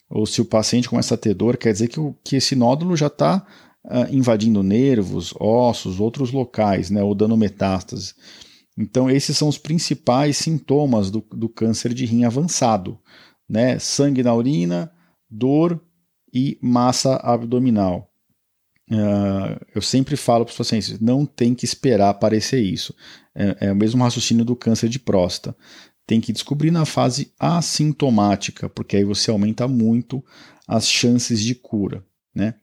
ou 0.09 0.27
se 0.27 0.41
o 0.41 0.45
paciente 0.45 0.89
começa 0.89 1.15
a 1.15 1.19
ter 1.19 1.35
dor, 1.35 1.57
quer 1.57 1.73
dizer 1.73 1.89
que, 1.89 1.99
o, 1.99 2.15
que 2.25 2.37
esse 2.37 2.55
nódulo 2.55 2.97
já 2.97 3.07
está 3.07 3.47
uh, 3.85 4.15
invadindo 4.15 4.63
nervos, 4.63 5.35
ossos, 5.41 5.99
outros 6.01 6.31
locais, 6.31 6.91
né, 6.91 7.03
ou 7.03 7.15
dando 7.15 7.37
metástase. 7.37 8.15
Então, 8.77 9.11
esses 9.11 9.37
são 9.37 9.49
os 9.49 9.59
principais 9.59 10.37
sintomas 10.37 11.11
do, 11.11 11.25
do 11.33 11.49
câncer 11.49 11.93
de 11.93 12.05
rim 12.05 12.25
avançado: 12.25 12.99
né? 13.49 13.79
sangue 13.79 14.23
na 14.23 14.35
urina, 14.35 14.93
dor 15.29 15.81
e 16.33 16.59
massa 16.63 17.17
abdominal. 17.17 18.09
Uh, 18.91 19.59
eu 19.75 19.83
sempre 19.83 20.17
falo 20.17 20.45
para 20.45 20.53
os 20.53 20.59
pacientes: 20.59 21.01
não 21.01 21.27
tem 21.27 21.55
que 21.55 21.65
esperar 21.65 22.11
aparecer 22.11 22.61
isso. 22.61 22.95
É, 23.35 23.69
é 23.69 23.73
o 23.73 23.77
mesmo 23.77 24.03
raciocínio 24.03 24.45
do 24.45 24.57
câncer 24.57 24.89
de 24.89 24.99
próstata. 24.99 25.57
Tem 26.07 26.21
que 26.21 26.33
descobrir 26.33 26.71
na 26.71 26.85
fase 26.85 27.33
assintomática, 27.39 28.69
porque 28.69 28.97
aí 28.97 29.05
você 29.05 29.31
aumenta 29.31 29.67
muito 29.69 30.23
as 30.67 30.89
chances 30.89 31.41
de 31.43 31.55
cura. 31.55 32.05
Né? 32.35 32.55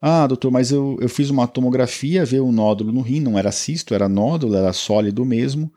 Ah, 0.00 0.26
doutor, 0.26 0.50
mas 0.50 0.70
eu, 0.70 0.98
eu 1.00 1.08
fiz 1.08 1.30
uma 1.30 1.46
tomografia, 1.46 2.24
veio 2.24 2.44
um 2.44 2.52
nódulo 2.52 2.92
no 2.92 3.00
rim, 3.00 3.20
não 3.20 3.38
era 3.38 3.50
cisto, 3.50 3.94
era 3.94 4.08
nódulo, 4.08 4.54
era 4.54 4.72
sólido 4.72 5.24
mesmo. 5.24 5.72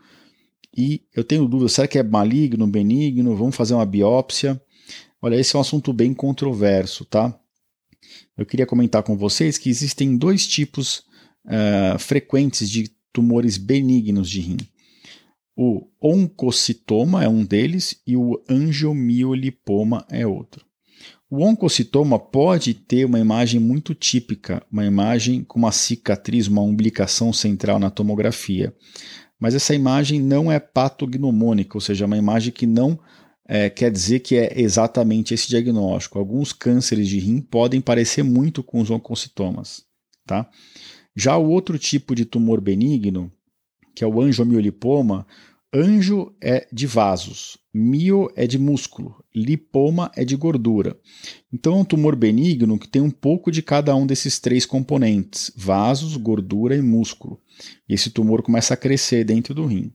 E 0.75 1.01
eu 1.15 1.23
tenho 1.23 1.47
dúvida, 1.47 1.69
será 1.69 1.87
que 1.87 1.97
é 1.97 2.03
maligno, 2.03 2.67
benigno? 2.67 3.35
Vamos 3.35 3.55
fazer 3.55 3.73
uma 3.73 3.85
biópsia? 3.85 4.61
Olha, 5.21 5.35
esse 5.35 5.55
é 5.55 5.57
um 5.57 5.61
assunto 5.61 5.91
bem 5.91 6.13
controverso, 6.13 7.05
tá? 7.05 7.39
Eu 8.37 8.45
queria 8.45 8.65
comentar 8.65 9.01
com 9.01 9.17
vocês 9.17 9.57
que 9.57 9.69
existem 9.69 10.15
dois 10.15 10.45
tipos 10.45 11.03
uh, 11.45 11.97
frequentes 11.97 12.69
de 12.69 12.91
tumores 13.17 13.57
benignos 13.57 14.29
de 14.29 14.41
rim. 14.41 14.57
O 15.55 15.87
oncocitoma 15.99 17.23
é 17.23 17.27
um 17.27 17.43
deles 17.43 17.99
e 18.05 18.15
o 18.15 18.39
angiomiolipoma 18.47 20.05
é 20.07 20.27
outro. 20.27 20.63
O 21.27 21.43
oncocitoma 21.43 22.19
pode 22.19 22.75
ter 22.75 23.05
uma 23.05 23.19
imagem 23.19 23.59
muito 23.59 23.95
típica, 23.95 24.63
uma 24.71 24.85
imagem 24.85 25.43
com 25.43 25.57
uma 25.57 25.71
cicatriz, 25.71 26.47
uma 26.47 26.61
umbilicação 26.61 27.33
central 27.33 27.79
na 27.79 27.89
tomografia. 27.89 28.71
Mas 29.39 29.55
essa 29.55 29.73
imagem 29.73 30.21
não 30.21 30.51
é 30.51 30.59
patognomônica, 30.59 31.75
ou 31.75 31.81
seja, 31.81 32.05
é 32.05 32.07
uma 32.07 32.17
imagem 32.17 32.53
que 32.53 32.67
não 32.67 32.99
é, 33.47 33.67
quer 33.67 33.91
dizer 33.91 34.19
que 34.19 34.35
é 34.35 34.61
exatamente 34.61 35.33
esse 35.33 35.49
diagnóstico. 35.49 36.19
Alguns 36.19 36.53
cânceres 36.53 37.07
de 37.07 37.17
rim 37.17 37.41
podem 37.41 37.81
parecer 37.81 38.21
muito 38.21 38.61
com 38.61 38.79
os 38.79 38.91
oncocitomas. 38.91 39.81
Tá? 40.23 40.47
Já 41.19 41.35
o 41.35 41.49
outro 41.49 41.79
tipo 41.79 42.13
de 42.13 42.25
tumor 42.25 42.61
benigno, 42.61 43.31
que 43.95 44.03
é 44.03 44.07
o 44.07 44.21
angiomiolipoma, 44.21 45.25
Anjo 45.73 46.31
é 46.39 46.67
de 46.71 46.85
vasos, 46.85 47.57
mio 47.73 48.31
é 48.35 48.45
de 48.45 48.59
músculo, 48.59 49.15
lipoma 49.35 50.11
é 50.15 50.23
de 50.23 50.35
gordura. 50.35 50.95
Então 51.51 51.73
é 51.73 51.81
um 51.81 51.83
tumor 51.83 52.15
benigno 52.15 52.77
que 52.77 52.87
tem 52.87 53.01
um 53.01 53.09
pouco 53.09 53.51
de 53.51 53.63
cada 53.63 53.95
um 53.95 54.05
desses 54.05 54.39
três 54.39 54.63
componentes: 54.63 55.51
vasos, 55.55 56.15
gordura 56.15 56.75
e 56.75 56.81
músculo. 56.83 57.41
E 57.89 57.95
esse 57.95 58.11
tumor 58.11 58.43
começa 58.43 58.75
a 58.75 58.77
crescer 58.77 59.23
dentro 59.25 59.55
do 59.55 59.65
rim. 59.65 59.91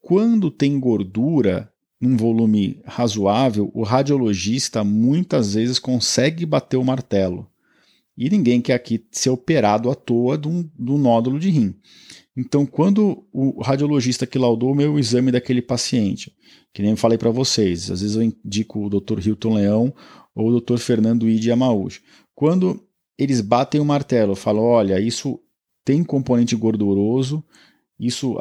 Quando 0.00 0.50
tem 0.50 0.78
gordura 0.78 1.72
num 2.00 2.16
volume 2.16 2.80
razoável, 2.84 3.70
o 3.72 3.84
radiologista 3.84 4.82
muitas 4.82 5.54
vezes 5.54 5.78
consegue 5.78 6.44
bater 6.44 6.76
o 6.76 6.84
martelo. 6.84 7.48
E 8.16 8.30
ninguém 8.30 8.60
quer 8.60 8.74
aqui 8.74 9.04
ser 9.10 9.30
operado 9.30 9.90
à 9.90 9.94
toa 9.94 10.38
de 10.38 10.48
um, 10.48 10.62
de 10.62 10.90
um 10.90 10.98
nódulo 10.98 11.38
de 11.38 11.50
rim. 11.50 11.74
Então, 12.36 12.66
quando 12.66 13.26
o 13.32 13.62
radiologista 13.62 14.26
que 14.26 14.38
laudou 14.38 14.72
o 14.72 14.74
meu 14.74 14.98
exame 14.98 15.32
daquele 15.32 15.62
paciente, 15.62 16.32
que 16.72 16.82
nem 16.82 16.90
eu 16.90 16.96
falei 16.96 17.16
para 17.16 17.30
vocês, 17.30 17.90
às 17.90 18.02
vezes 18.02 18.16
eu 18.16 18.22
indico 18.22 18.86
o 18.86 18.90
Dr. 18.90 19.26
Hilton 19.26 19.54
Leão 19.54 19.94
ou 20.34 20.50
o 20.50 20.60
Dr. 20.60 20.76
Fernando 20.76 21.28
Ide 21.28 21.48
Yamauchi. 21.48 22.02
Quando 22.34 22.82
eles 23.18 23.40
batem 23.40 23.80
o 23.80 23.84
martelo, 23.84 24.36
falam: 24.36 24.62
olha, 24.62 25.00
isso 25.00 25.40
tem 25.84 26.04
componente 26.04 26.54
gorduroso, 26.54 27.42
isso 27.98 28.36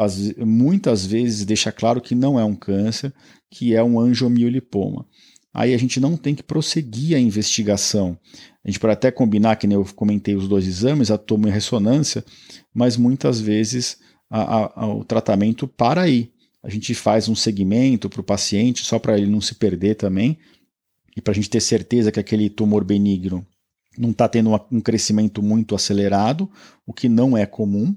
muitas 0.46 1.06
vezes 1.06 1.46
deixa 1.46 1.72
claro 1.72 2.02
que 2.02 2.14
não 2.14 2.38
é 2.38 2.44
um 2.44 2.56
câncer, 2.56 3.14
que 3.50 3.74
é 3.74 3.82
um 3.82 3.98
angiomiolipoma. 3.98 5.08
Aí 5.54 5.74
a 5.74 5.78
gente 5.78 6.02
não 6.02 6.18
tem 6.18 6.36
que 6.36 6.44
prosseguir 6.44 7.16
a 7.16 7.20
investigação. 7.20 8.20
A 8.66 8.68
gente 8.68 8.80
pode 8.80 8.94
até 8.94 9.12
combinar, 9.12 9.58
que 9.58 9.68
nem 9.68 9.78
eu 9.78 9.86
comentei 9.96 10.36
os 10.36 10.48
dois 10.48 10.66
exames, 10.66 11.12
a 11.12 11.20
toma 11.20 11.48
e 11.48 11.52
ressonância, 11.52 12.26
mas 12.74 12.98
muitas 12.98 13.40
vezes 13.40 14.00
a, 14.28 14.42
a, 14.42 14.84
a, 14.84 14.88
o 14.88 15.06
tratamento 15.06 15.68
para 15.68 16.02
aí. 16.02 16.32
A 16.64 16.70
gente 16.70 16.96
faz 16.96 17.30
um 17.30 17.36
segmento 17.36 18.10
para 18.10 18.22
o 18.22 18.24
paciente, 18.24 18.84
só 18.84 18.98
para 18.98 19.20
ele 19.20 19.30
não 19.30 19.40
se 19.40 19.54
perder 19.54 19.94
também, 19.94 20.40
e 21.16 21.22
para 21.22 21.32
a 21.32 21.36
gente 21.36 21.48
ter 21.48 21.62
certeza 21.62 22.12
que 22.12 22.20
aquele 22.20 22.50
tumor 22.50 22.84
benigno 22.84 23.46
não 23.96 24.10
está 24.10 24.28
tendo 24.28 24.50
um 24.72 24.82
crescimento 24.82 25.44
muito 25.44 25.76
acelerado, 25.76 26.50
o 26.88 26.92
que 26.92 27.08
não 27.08 27.38
é 27.38 27.46
comum, 27.46 27.96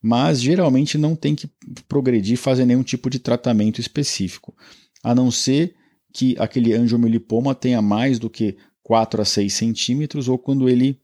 mas 0.00 0.40
geralmente 0.40 0.96
não 0.96 1.16
tem 1.16 1.34
que 1.34 1.50
progredir 1.88 2.38
fazer 2.38 2.64
nenhum 2.64 2.84
tipo 2.84 3.10
de 3.10 3.18
tratamento 3.18 3.80
específico, 3.80 4.54
a 5.02 5.14
não 5.16 5.32
ser 5.32 5.74
que 6.12 6.36
aquele 6.38 6.72
angiomiolipoma 6.72 7.56
tenha 7.56 7.82
mais 7.82 8.20
do 8.20 8.30
que 8.30 8.56
4 8.86 9.20
a 9.20 9.24
6 9.24 9.52
centímetros 9.52 10.28
ou 10.28 10.38
quando 10.38 10.68
ele 10.68 10.96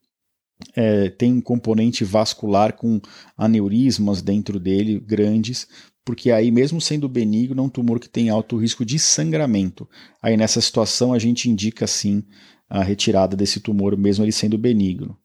é, 0.77 1.11
tem 1.11 1.33
um 1.33 1.41
componente 1.41 2.05
vascular 2.05 2.75
com 2.75 3.01
aneurismas 3.37 4.23
dentro 4.23 4.61
dele 4.61 5.01
grandes, 5.01 5.67
porque 6.05 6.31
aí, 6.31 6.53
mesmo 6.53 6.81
sendo 6.81 7.09
benigno, 7.09 7.61
é 7.61 7.65
um 7.65 7.69
tumor 7.69 7.99
que 7.99 8.09
tem 8.09 8.31
alto 8.31 8.57
risco 8.57 8.85
de 8.85 9.01
sangramento. 9.01 9.89
Aí, 10.23 10.37
nessa 10.37 10.61
situação, 10.61 11.12
a 11.12 11.19
gente 11.19 11.51
indica 11.51 11.85
sim 11.89 12.23
a 12.71 12.85
retirada 12.85 13.37
desse 13.37 13.59
tumor, 13.59 13.97
mesmo 13.97 14.25
ele 14.25 14.31
sendo 14.31 14.57
benigno. 14.57 15.19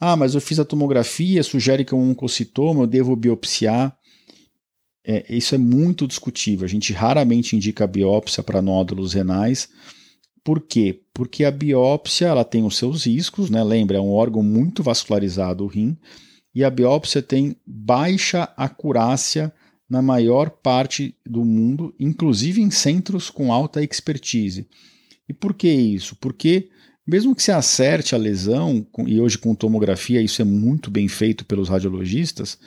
Ah, 0.00 0.16
mas 0.16 0.34
eu 0.34 0.40
fiz 0.40 0.58
a 0.58 0.64
tomografia, 0.64 1.42
sugere 1.42 1.84
que 1.84 1.92
é 1.92 1.96
um 1.96 2.12
oncocitoma, 2.12 2.84
eu 2.84 2.86
devo 2.86 3.14
biopsiar. 3.14 3.94
É, 5.04 5.26
isso 5.28 5.54
é 5.54 5.58
muito 5.58 6.06
discutível. 6.06 6.64
A 6.64 6.68
gente 6.68 6.94
raramente 6.94 7.54
indica 7.54 7.86
biópsia 7.86 8.42
para 8.42 8.62
nódulos 8.62 9.12
renais. 9.12 9.68
Por 10.48 10.62
quê? 10.62 11.02
Porque 11.12 11.44
a 11.44 11.50
biópsia 11.50 12.28
ela 12.28 12.42
tem 12.42 12.64
os 12.64 12.78
seus 12.78 13.04
riscos, 13.04 13.50
né? 13.50 13.62
Lembra, 13.62 13.98
é 13.98 14.00
um 14.00 14.12
órgão 14.12 14.42
muito 14.42 14.82
vascularizado, 14.82 15.62
o 15.62 15.66
rim, 15.66 15.94
e 16.54 16.64
a 16.64 16.70
biópsia 16.70 17.20
tem 17.20 17.54
baixa 17.66 18.44
acurácia 18.56 19.52
na 19.90 20.00
maior 20.00 20.48
parte 20.48 21.14
do 21.22 21.44
mundo, 21.44 21.94
inclusive 22.00 22.62
em 22.62 22.70
centros 22.70 23.28
com 23.28 23.52
alta 23.52 23.84
expertise. 23.84 24.66
E 25.28 25.34
por 25.34 25.52
que 25.52 25.68
isso? 25.68 26.16
Porque 26.16 26.70
mesmo 27.06 27.34
que 27.34 27.42
se 27.42 27.52
acerte 27.52 28.14
a 28.14 28.18
lesão, 28.18 28.86
e 29.06 29.20
hoje 29.20 29.36
com 29.36 29.54
tomografia 29.54 30.22
isso 30.22 30.40
é 30.40 30.46
muito 30.46 30.90
bem 30.90 31.08
feito 31.08 31.44
pelos 31.44 31.68
radiologistas, 31.68 32.58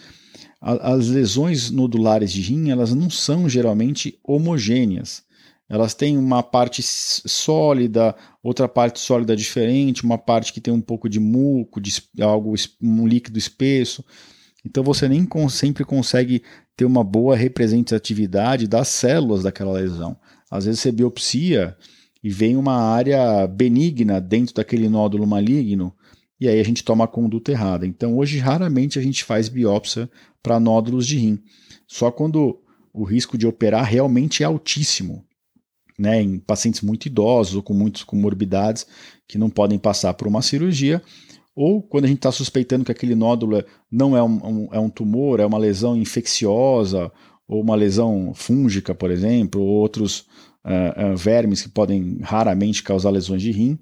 as 0.62 1.08
lesões 1.08 1.72
nodulares 1.72 2.32
de 2.32 2.42
rim 2.42 2.70
elas 2.70 2.94
não 2.94 3.10
são 3.10 3.50
geralmente 3.50 4.20
homogêneas. 4.24 5.24
Elas 5.72 5.94
têm 5.94 6.18
uma 6.18 6.44
parte 6.44 6.84
sólida, 6.84 8.14
outra 8.44 8.68
parte 8.68 9.00
sólida 9.00 9.38
diferente, 9.38 10.04
uma 10.04 10.18
parte 10.18 10.52
que 10.52 10.60
tem 10.60 10.74
um 10.74 10.82
pouco 10.82 11.08
de 11.08 11.18
muco, 11.18 11.80
de 11.80 11.94
algo, 12.20 12.54
um 12.82 13.08
líquido 13.08 13.40
espesso. 13.40 14.04
Então 14.66 14.84
você 14.84 15.08
nem 15.08 15.26
sempre 15.50 15.86
consegue 15.86 16.44
ter 16.76 16.84
uma 16.84 17.06
boa 17.06 17.38
representatividade 17.38 18.68
das 18.68 18.90
células 18.90 19.44
daquela 19.44 19.72
lesão. 19.72 20.18
Às 20.52 20.66
vezes 20.66 20.82
você 20.82 20.92
biopsia 20.92 21.78
e 22.22 22.30
vem 22.30 22.58
uma 22.58 22.76
área 22.76 23.48
benigna 23.48 24.20
dentro 24.20 24.54
daquele 24.54 24.90
nódulo 24.90 25.26
maligno 25.26 25.96
e 26.38 26.50
aí 26.50 26.60
a 26.60 26.64
gente 26.66 26.84
toma 26.84 27.06
a 27.06 27.08
conduta 27.08 27.50
errada. 27.50 27.88
Então 27.88 28.18
hoje 28.18 28.40
raramente 28.40 29.00
a 29.00 29.02
gente 29.02 29.24
faz 29.24 29.48
biópsia 29.48 30.12
para 30.44 30.60
nódulos 30.60 31.08
de 31.08 31.18
rim. 31.18 31.40
Só 31.88 32.12
quando 32.12 32.60
o 32.94 33.06
risco 33.06 33.38
de 33.38 33.48
operar 33.48 33.86
realmente 33.86 34.44
é 34.44 34.46
altíssimo, 34.46 35.24
né, 36.02 36.20
em 36.20 36.40
pacientes 36.40 36.82
muito 36.82 37.06
idosos 37.06 37.56
ou 37.56 37.62
com 37.62 37.74
muitas 37.74 38.04
comorbidades 38.04 38.88
que 39.28 39.38
não 39.38 39.50
podem 39.50 39.78
passar 39.78 40.16
por 40.16 40.28
uma 40.28 40.42
cirurgia, 40.42 41.02
ou 41.56 41.84
quando 41.84 42.06
a 42.06 42.08
gente 42.08 42.18
está 42.18 42.32
suspeitando 42.32 42.84
que 42.84 42.92
aquele 42.92 43.14
nódulo 43.14 43.64
não 43.92 44.18
é 44.18 44.24
um, 44.24 44.48
um, 44.48 44.70
é 44.72 44.80
um 44.80 44.90
tumor, 44.90 45.40
é 45.40 45.46
uma 45.46 45.60
lesão 45.60 45.96
infecciosa 45.96 47.12
ou 47.48 47.62
uma 47.62 47.76
lesão 47.76 48.32
fúngica, 48.34 48.96
por 48.96 49.12
exemplo, 49.12 49.62
ou 49.62 49.68
outros 49.68 50.26
uh, 50.66 51.14
uh, 51.14 51.18
vermes 51.18 51.62
que 51.62 51.70
podem 51.70 52.18
raramente 52.22 52.82
causar 52.82 53.12
lesões 53.12 53.42
de 53.42 53.52
rim, 53.52 53.78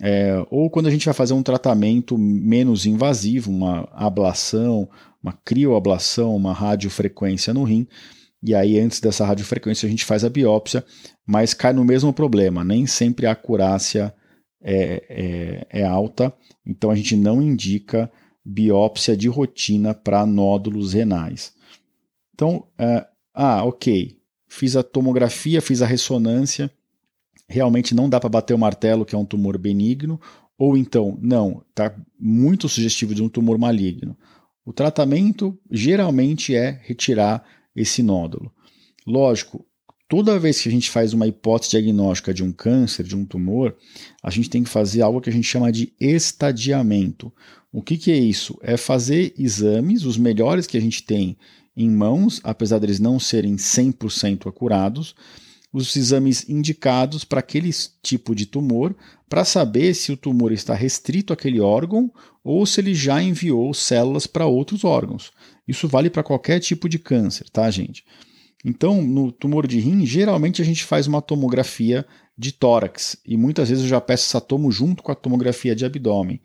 é, 0.00 0.46
ou 0.48 0.70
quando 0.70 0.86
a 0.86 0.90
gente 0.92 1.06
vai 1.06 1.14
fazer 1.14 1.34
um 1.34 1.42
tratamento 1.42 2.16
menos 2.16 2.86
invasivo, 2.86 3.50
uma 3.50 3.88
ablação, 3.92 4.88
uma 5.20 5.32
crioablação, 5.44 6.36
uma 6.36 6.52
radiofrequência 6.52 7.52
no 7.52 7.64
rim, 7.64 7.84
e 8.42 8.54
aí 8.54 8.78
antes 8.78 9.00
dessa 9.00 9.24
radiofrequência 9.24 9.86
a 9.86 9.90
gente 9.90 10.04
faz 10.04 10.24
a 10.24 10.30
biópsia, 10.30 10.84
mas 11.26 11.54
cai 11.54 11.72
no 11.72 11.84
mesmo 11.84 12.12
problema, 12.12 12.64
nem 12.64 12.86
sempre 12.86 13.26
a 13.26 13.32
acurácia 13.32 14.14
é, 14.62 15.66
é, 15.70 15.80
é 15.80 15.84
alta, 15.84 16.32
então 16.66 16.90
a 16.90 16.94
gente 16.94 17.16
não 17.16 17.42
indica 17.42 18.10
biópsia 18.44 19.16
de 19.16 19.28
rotina 19.28 19.92
para 19.92 20.24
nódulos 20.24 20.92
renais. 20.92 21.52
Então, 22.34 22.66
uh, 22.80 23.04
ah, 23.34 23.64
ok, 23.64 24.16
fiz 24.48 24.76
a 24.76 24.82
tomografia, 24.82 25.60
fiz 25.60 25.82
a 25.82 25.86
ressonância, 25.86 26.70
realmente 27.48 27.94
não 27.94 28.08
dá 28.08 28.18
para 28.20 28.28
bater 28.28 28.54
o 28.54 28.58
martelo 28.58 29.04
que 29.04 29.14
é 29.14 29.18
um 29.18 29.24
tumor 29.24 29.58
benigno, 29.58 30.20
ou 30.56 30.76
então, 30.76 31.16
não, 31.20 31.62
está 31.68 31.94
muito 32.18 32.68
sugestivo 32.68 33.14
de 33.14 33.22
um 33.22 33.28
tumor 33.28 33.58
maligno. 33.58 34.16
O 34.64 34.72
tratamento 34.72 35.58
geralmente 35.70 36.54
é 36.54 36.80
retirar 36.82 37.44
esse 37.80 38.02
nódulo. 38.02 38.52
Lógico, 39.06 39.64
toda 40.08 40.38
vez 40.38 40.60
que 40.60 40.68
a 40.68 40.72
gente 40.72 40.90
faz 40.90 41.12
uma 41.12 41.26
hipótese 41.26 41.70
diagnóstica 41.70 42.32
de 42.32 42.42
um 42.42 42.52
câncer, 42.52 43.04
de 43.04 43.16
um 43.16 43.24
tumor, 43.24 43.76
a 44.22 44.30
gente 44.30 44.50
tem 44.50 44.62
que 44.62 44.70
fazer 44.70 45.02
algo 45.02 45.20
que 45.20 45.30
a 45.30 45.32
gente 45.32 45.46
chama 45.46 45.70
de 45.70 45.92
estadiamento. 46.00 47.32
O 47.72 47.82
que, 47.82 47.96
que 47.96 48.10
é 48.10 48.16
isso? 48.16 48.58
É 48.62 48.76
fazer 48.76 49.34
exames, 49.38 50.04
os 50.04 50.16
melhores 50.16 50.66
que 50.66 50.76
a 50.76 50.80
gente 50.80 51.02
tem 51.02 51.36
em 51.76 51.88
mãos, 51.88 52.40
apesar 52.42 52.78
deles 52.78 52.98
não 52.98 53.20
serem 53.20 53.56
100% 53.56 54.48
acurados, 54.48 55.14
os 55.72 55.94
exames 55.94 56.48
indicados 56.48 57.24
para 57.24 57.40
aquele 57.40 57.70
tipo 58.02 58.34
de 58.34 58.46
tumor, 58.46 58.96
para 59.28 59.44
saber 59.44 59.94
se 59.94 60.10
o 60.10 60.16
tumor 60.16 60.50
está 60.50 60.74
restrito 60.74 61.32
àquele 61.32 61.60
órgão 61.60 62.10
ou 62.42 62.64
se 62.64 62.80
ele 62.80 62.94
já 62.94 63.22
enviou 63.22 63.72
células 63.74 64.26
para 64.26 64.46
outros 64.46 64.82
órgãos. 64.82 65.30
Isso 65.68 65.86
vale 65.86 66.10
para 66.10 66.22
qualquer 66.22 66.58
tipo 66.58 66.88
de 66.88 66.98
câncer, 66.98 67.48
tá, 67.50 67.70
gente? 67.70 68.04
Então, 68.64 69.00
no 69.00 69.30
tumor 69.30 69.66
de 69.66 69.78
rim, 69.78 70.04
geralmente 70.04 70.60
a 70.60 70.64
gente 70.64 70.82
faz 70.82 71.06
uma 71.06 71.22
tomografia 71.22 72.04
de 72.36 72.50
tórax 72.50 73.16
e 73.24 73.36
muitas 73.36 73.68
vezes 73.68 73.84
eu 73.84 73.90
já 73.90 74.00
peço 74.00 74.24
essa 74.24 74.40
tomo 74.40 74.72
junto 74.72 75.02
com 75.02 75.12
a 75.12 75.14
tomografia 75.14 75.76
de 75.76 75.84
abdômen 75.84 76.40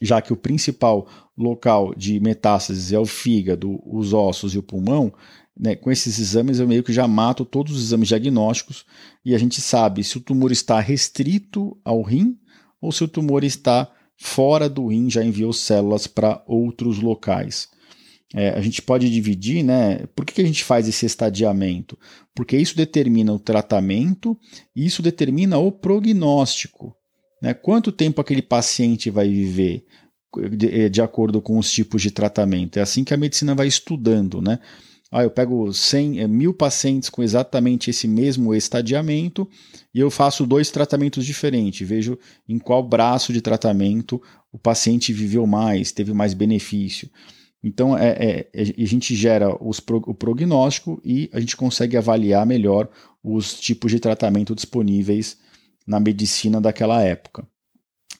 já 0.00 0.20
que 0.20 0.32
o 0.32 0.36
principal 0.36 1.06
local 1.36 1.94
de 1.94 2.20
metástases 2.20 2.92
é 2.92 2.98
o 2.98 3.06
fígado, 3.06 3.80
os 3.84 4.12
ossos 4.12 4.54
e 4.54 4.58
o 4.58 4.62
pulmão, 4.62 5.12
né, 5.58 5.74
com 5.74 5.90
esses 5.90 6.18
exames 6.18 6.58
eu 6.58 6.68
meio 6.68 6.82
que 6.82 6.92
já 6.92 7.08
mato 7.08 7.44
todos 7.44 7.74
os 7.74 7.84
exames 7.84 8.08
diagnósticos 8.08 8.84
e 9.24 9.34
a 9.34 9.38
gente 9.38 9.60
sabe 9.60 10.04
se 10.04 10.18
o 10.18 10.20
tumor 10.20 10.52
está 10.52 10.80
restrito 10.80 11.76
ao 11.84 12.02
rim 12.02 12.38
ou 12.80 12.92
se 12.92 13.04
o 13.04 13.08
tumor 13.08 13.42
está 13.42 13.90
fora 14.18 14.68
do 14.68 14.86
rim, 14.86 15.10
já 15.10 15.24
enviou 15.24 15.52
células 15.52 16.06
para 16.06 16.42
outros 16.46 17.00
locais. 17.00 17.68
É, 18.34 18.50
a 18.50 18.60
gente 18.60 18.82
pode 18.82 19.08
dividir, 19.08 19.62
né? 19.62 20.06
Por 20.14 20.24
que, 20.24 20.34
que 20.34 20.42
a 20.42 20.46
gente 20.46 20.64
faz 20.64 20.88
esse 20.88 21.06
estadiamento? 21.06 21.96
Porque 22.34 22.56
isso 22.56 22.76
determina 22.76 23.32
o 23.32 23.38
tratamento 23.38 24.36
e 24.74 24.84
isso 24.84 25.00
determina 25.00 25.58
o 25.58 25.70
prognóstico. 25.70 26.94
Né? 27.40 27.54
Quanto 27.54 27.92
tempo 27.92 28.20
aquele 28.20 28.42
paciente 28.42 29.10
vai 29.10 29.28
viver 29.28 29.84
de, 30.50 30.66
eh, 30.66 30.88
de, 30.88 31.00
acordo 31.00 31.40
com 31.40 31.58
os 31.58 31.70
tipos 31.70 32.02
de 32.02 32.10
tratamento? 32.10 32.78
É 32.78 32.82
assim 32.82 33.04
que 33.04 33.14
a 33.14 33.16
medicina 33.16 33.54
vai 33.54 33.68
estudando. 33.68 34.42
Né? 34.42 34.58
Ah, 35.10 35.22
eu 35.22 35.30
pego 35.30 35.72
100, 35.72 36.20
eh, 36.20 36.26
mil 36.26 36.52
pacientes 36.52 37.08
com 37.08 37.22
exatamente 37.22 37.90
esse 37.90 38.08
mesmo 38.08 38.54
estadiamento 38.54 39.48
e 39.94 40.00
eu 40.00 40.10
faço 40.10 40.44
dois 40.44 40.70
tratamentos 40.70 41.24
diferentes. 41.24 41.86
Vejo 41.88 42.18
em 42.48 42.58
qual 42.58 42.82
braço 42.82 43.32
de 43.32 43.40
tratamento 43.40 44.20
o 44.52 44.58
paciente 44.58 45.12
viveu 45.12 45.46
mais, 45.46 45.92
teve 45.92 46.12
mais 46.12 46.34
benefício. 46.34 47.08
Então, 47.66 47.98
é, 47.98 48.10
é, 48.10 48.48
é 48.54 48.82
a 48.84 48.86
gente 48.86 49.16
gera 49.16 49.52
os, 49.60 49.82
o 50.06 50.14
prognóstico 50.14 51.00
e 51.04 51.28
a 51.32 51.40
gente 51.40 51.56
consegue 51.56 51.96
avaliar 51.96 52.46
melhor 52.46 52.88
os 53.24 53.58
tipos 53.58 53.90
de 53.90 53.98
tratamento 53.98 54.54
disponíveis 54.54 55.36
na 55.84 55.98
medicina 55.98 56.60
daquela 56.60 57.02
época. 57.02 57.44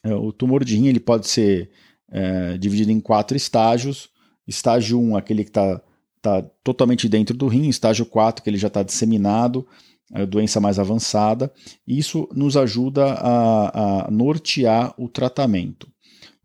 É, 0.03 0.13
o 0.13 0.33
tumor 0.33 0.65
de 0.65 0.75
rim 0.75 0.87
ele 0.87 0.99
pode 0.99 1.29
ser 1.29 1.69
é, 2.11 2.57
dividido 2.57 2.91
em 2.91 2.99
quatro 2.99 3.37
estágios. 3.37 4.09
Estágio 4.45 4.99
1, 4.99 5.15
aquele 5.15 5.45
que 5.45 5.49
está 5.49 5.81
tá 6.21 6.41
totalmente 6.61 7.07
dentro 7.07 7.33
do 7.33 7.47
rim. 7.47 7.69
Estágio 7.69 8.05
4, 8.05 8.43
que 8.43 8.49
ele 8.49 8.57
já 8.57 8.67
está 8.67 8.83
disseminado, 8.83 9.65
é 10.13 10.25
doença 10.25 10.59
mais 10.59 10.77
avançada. 10.77 11.53
Isso 11.87 12.27
nos 12.35 12.57
ajuda 12.57 13.13
a, 13.13 14.07
a 14.07 14.11
nortear 14.11 14.93
o 14.97 15.07
tratamento. 15.07 15.87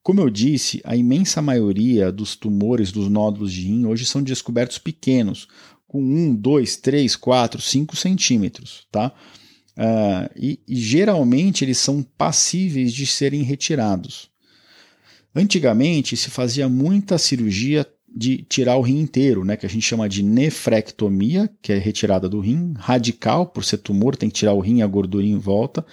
Como 0.03 0.21
eu 0.21 0.29
disse, 0.29 0.81
a 0.85 0.97
imensa 0.97 1.41
maioria 1.41 2.11
dos 2.11 2.35
tumores 2.35 2.91
dos 2.91 3.09
nódulos 3.09 3.53
de 3.53 3.63
rim 3.63 3.87
hoje 3.87 4.05
são 4.05 4.23
descobertos 4.23 4.79
pequenos, 4.79 5.47
com 5.87 6.03
1, 6.03 6.35
2, 6.35 6.77
3, 6.77 7.15
4, 7.17 7.61
5 7.61 7.97
centímetros. 7.97 8.87
Tá? 8.91 9.13
Uh, 9.77 10.29
e, 10.37 10.61
e 10.67 10.77
geralmente 10.77 11.65
eles 11.65 11.79
são 11.79 12.03
passíveis 12.03 12.93
de 12.93 13.07
serem 13.07 13.43
retirados. 13.43 14.31
Antigamente 15.35 16.17
se 16.17 16.31
fazia 16.31 16.69
muita 16.69 17.17
cirurgia 17.17 17.87
de 18.15 18.45
tirar 18.49 18.77
o 18.77 18.83
rim 18.83 19.01
inteiro, 19.01 19.45
né, 19.45 19.57
que 19.57 19.65
a 19.65 19.69
gente 19.69 19.87
chama 19.87 20.07
de 20.09 20.23
nefrectomia, 20.23 21.49
que 21.63 21.73
é 21.73 21.79
retirada 21.79 22.29
do 22.29 22.41
rim, 22.41 22.75
radical, 22.77 23.47
por 23.47 23.65
ser 23.65 23.79
tumor, 23.79 24.17
tem 24.17 24.29
que 24.29 24.35
tirar 24.35 24.53
o 24.53 24.61
rim 24.61 24.79
e 24.79 24.83
a 24.83 24.87
gordura 24.87 25.25
em 25.25 25.39
volta, 25.39 25.85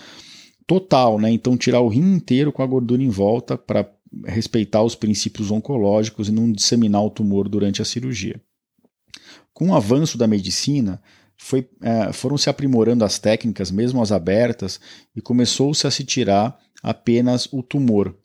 total, 0.67 1.17
né, 1.17 1.32
então 1.32 1.56
tirar 1.56 1.80
o 1.80 1.88
rim 1.88 2.15
inteiro 2.15 2.52
com 2.52 2.62
a 2.62 2.67
gordura 2.67 3.02
em 3.02 3.08
volta 3.10 3.58
para 3.58 3.89
respeitar 4.26 4.84
os 4.84 4.95
princípios 4.95 5.52
oncológicos 5.52 6.30
e 6.30 6.32
não 6.32 6.52
disseminar 6.52 7.04
o 7.04 7.10
tumor 7.10 7.48
durante 7.48 7.82
a 7.82 7.86
cirurgia. 7.86 8.41
Com 9.54 9.69
o 9.69 9.76
avanço 9.76 10.17
da 10.17 10.28
medicina, 10.28 11.02
foi, 11.38 11.67
é, 11.82 12.12
foram 12.12 12.38
se 12.38 12.50
aprimorando 12.50 13.06
as 13.06 13.17
técnicas, 13.17 13.72
mesmo 13.72 14.02
as 14.02 14.12
abertas, 14.12 14.80
e 15.15 15.22
começou-se 15.22 15.88
a 15.88 15.91
se 15.91 16.04
tirar 16.04 16.60
apenas 16.84 17.48
o 17.52 17.63
tumor, 17.63 18.15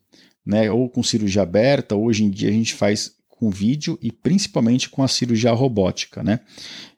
né? 0.45 0.71
ou 0.71 0.91
com 0.91 1.03
cirurgia 1.03 1.43
aberta, 1.43 1.97
hoje 1.97 2.25
em 2.25 2.31
dia 2.31 2.49
a 2.49 2.53
gente 2.53 2.75
faz 2.75 3.13
com 3.29 3.51
vídeo 3.51 3.99
e 4.01 4.11
principalmente 4.13 4.89
com 4.89 5.03
a 5.03 5.09
cirurgia 5.09 5.53
robótica. 5.53 6.23
Né? 6.23 6.41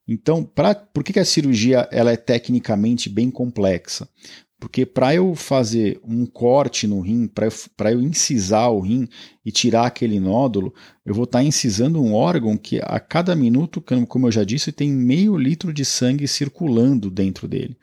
Então, 0.08 0.44
pra, 0.44 0.74
por 0.74 1.02
que, 1.02 1.12
que 1.12 1.20
a 1.20 1.24
cirurgia 1.24 1.88
ela 1.90 2.12
é 2.12 2.16
tecnicamente 2.16 3.08
bem 3.08 3.30
complexa? 3.30 4.08
Porque 4.58 4.86
para 4.86 5.14
eu 5.14 5.34
fazer 5.34 6.00
um 6.02 6.24
corte 6.24 6.86
no 6.86 7.00
rim, 7.00 7.26
para 7.26 7.46
eu, 7.46 7.52
eu 7.92 8.02
incisar 8.02 8.68
o 8.68 8.80
rim 8.80 9.06
e 9.44 9.52
tirar 9.52 9.86
aquele 9.86 10.18
nódulo, 10.18 10.72
eu 11.04 11.14
vou 11.14 11.24
estar 11.24 11.40
tá 11.40 11.44
incisando 11.44 12.02
um 12.02 12.14
órgão 12.14 12.56
que 12.56 12.80
a 12.82 12.98
cada 12.98 13.36
minuto, 13.36 13.84
como 14.08 14.26
eu 14.26 14.32
já 14.32 14.44
disse, 14.44 14.72
tem 14.72 14.90
meio 14.90 15.36
litro 15.36 15.74
de 15.74 15.84
sangue 15.84 16.26
circulando 16.26 17.10
dentro 17.10 17.46
dele. 17.46 17.76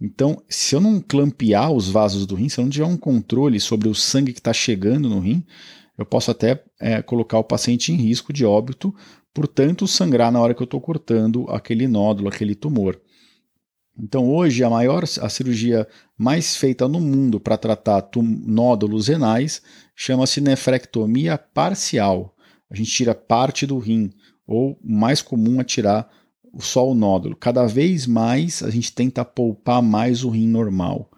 Então, 0.00 0.42
se 0.48 0.74
eu 0.74 0.80
não 0.80 1.00
clampear 1.00 1.70
os 1.70 1.88
vasos 1.88 2.26
do 2.26 2.34
rim, 2.34 2.48
se 2.48 2.58
eu 2.58 2.64
não 2.64 2.70
tiver 2.70 2.86
um 2.86 2.96
controle 2.96 3.60
sobre 3.60 3.88
o 3.88 3.94
sangue 3.94 4.32
que 4.32 4.40
está 4.40 4.52
chegando 4.52 5.08
no 5.08 5.20
rim, 5.20 5.44
eu 5.98 6.04
posso 6.04 6.30
até 6.30 6.62
é, 6.80 7.00
colocar 7.02 7.38
o 7.38 7.44
paciente 7.44 7.92
em 7.92 7.96
risco 7.96 8.32
de 8.32 8.44
óbito, 8.44 8.94
portanto, 9.32 9.86
sangrar 9.86 10.30
na 10.30 10.40
hora 10.40 10.54
que 10.54 10.62
eu 10.62 10.66
estou 10.66 10.80
cortando 10.80 11.46
aquele 11.48 11.86
nódulo, 11.86 12.28
aquele 12.28 12.54
tumor. 12.54 13.00
Então, 13.98 14.28
hoje, 14.30 14.62
a 14.62 14.68
maior 14.68 15.04
a 15.20 15.28
cirurgia 15.28 15.88
mais 16.18 16.56
feita 16.56 16.86
no 16.86 17.00
mundo 17.00 17.40
para 17.40 17.56
tratar 17.56 18.08
nódulos 18.22 19.08
renais 19.08 19.62
chama-se 19.94 20.40
nefrectomia 20.40 21.38
parcial. 21.38 22.34
A 22.70 22.76
gente 22.76 22.90
tira 22.90 23.14
parte 23.14 23.66
do 23.66 23.78
rim, 23.78 24.10
ou 24.46 24.78
mais 24.84 25.22
comum 25.22 25.60
é 25.60 25.64
tirar 25.64 26.10
só 26.58 26.88
o 26.88 26.94
nódulo. 26.94 27.36
Cada 27.36 27.66
vez 27.66 28.06
mais 28.06 28.62
a 28.62 28.70
gente 28.70 28.92
tenta 28.92 29.24
poupar 29.24 29.82
mais 29.82 30.24
o 30.24 30.30
rim 30.30 30.48
normal. 30.48 31.10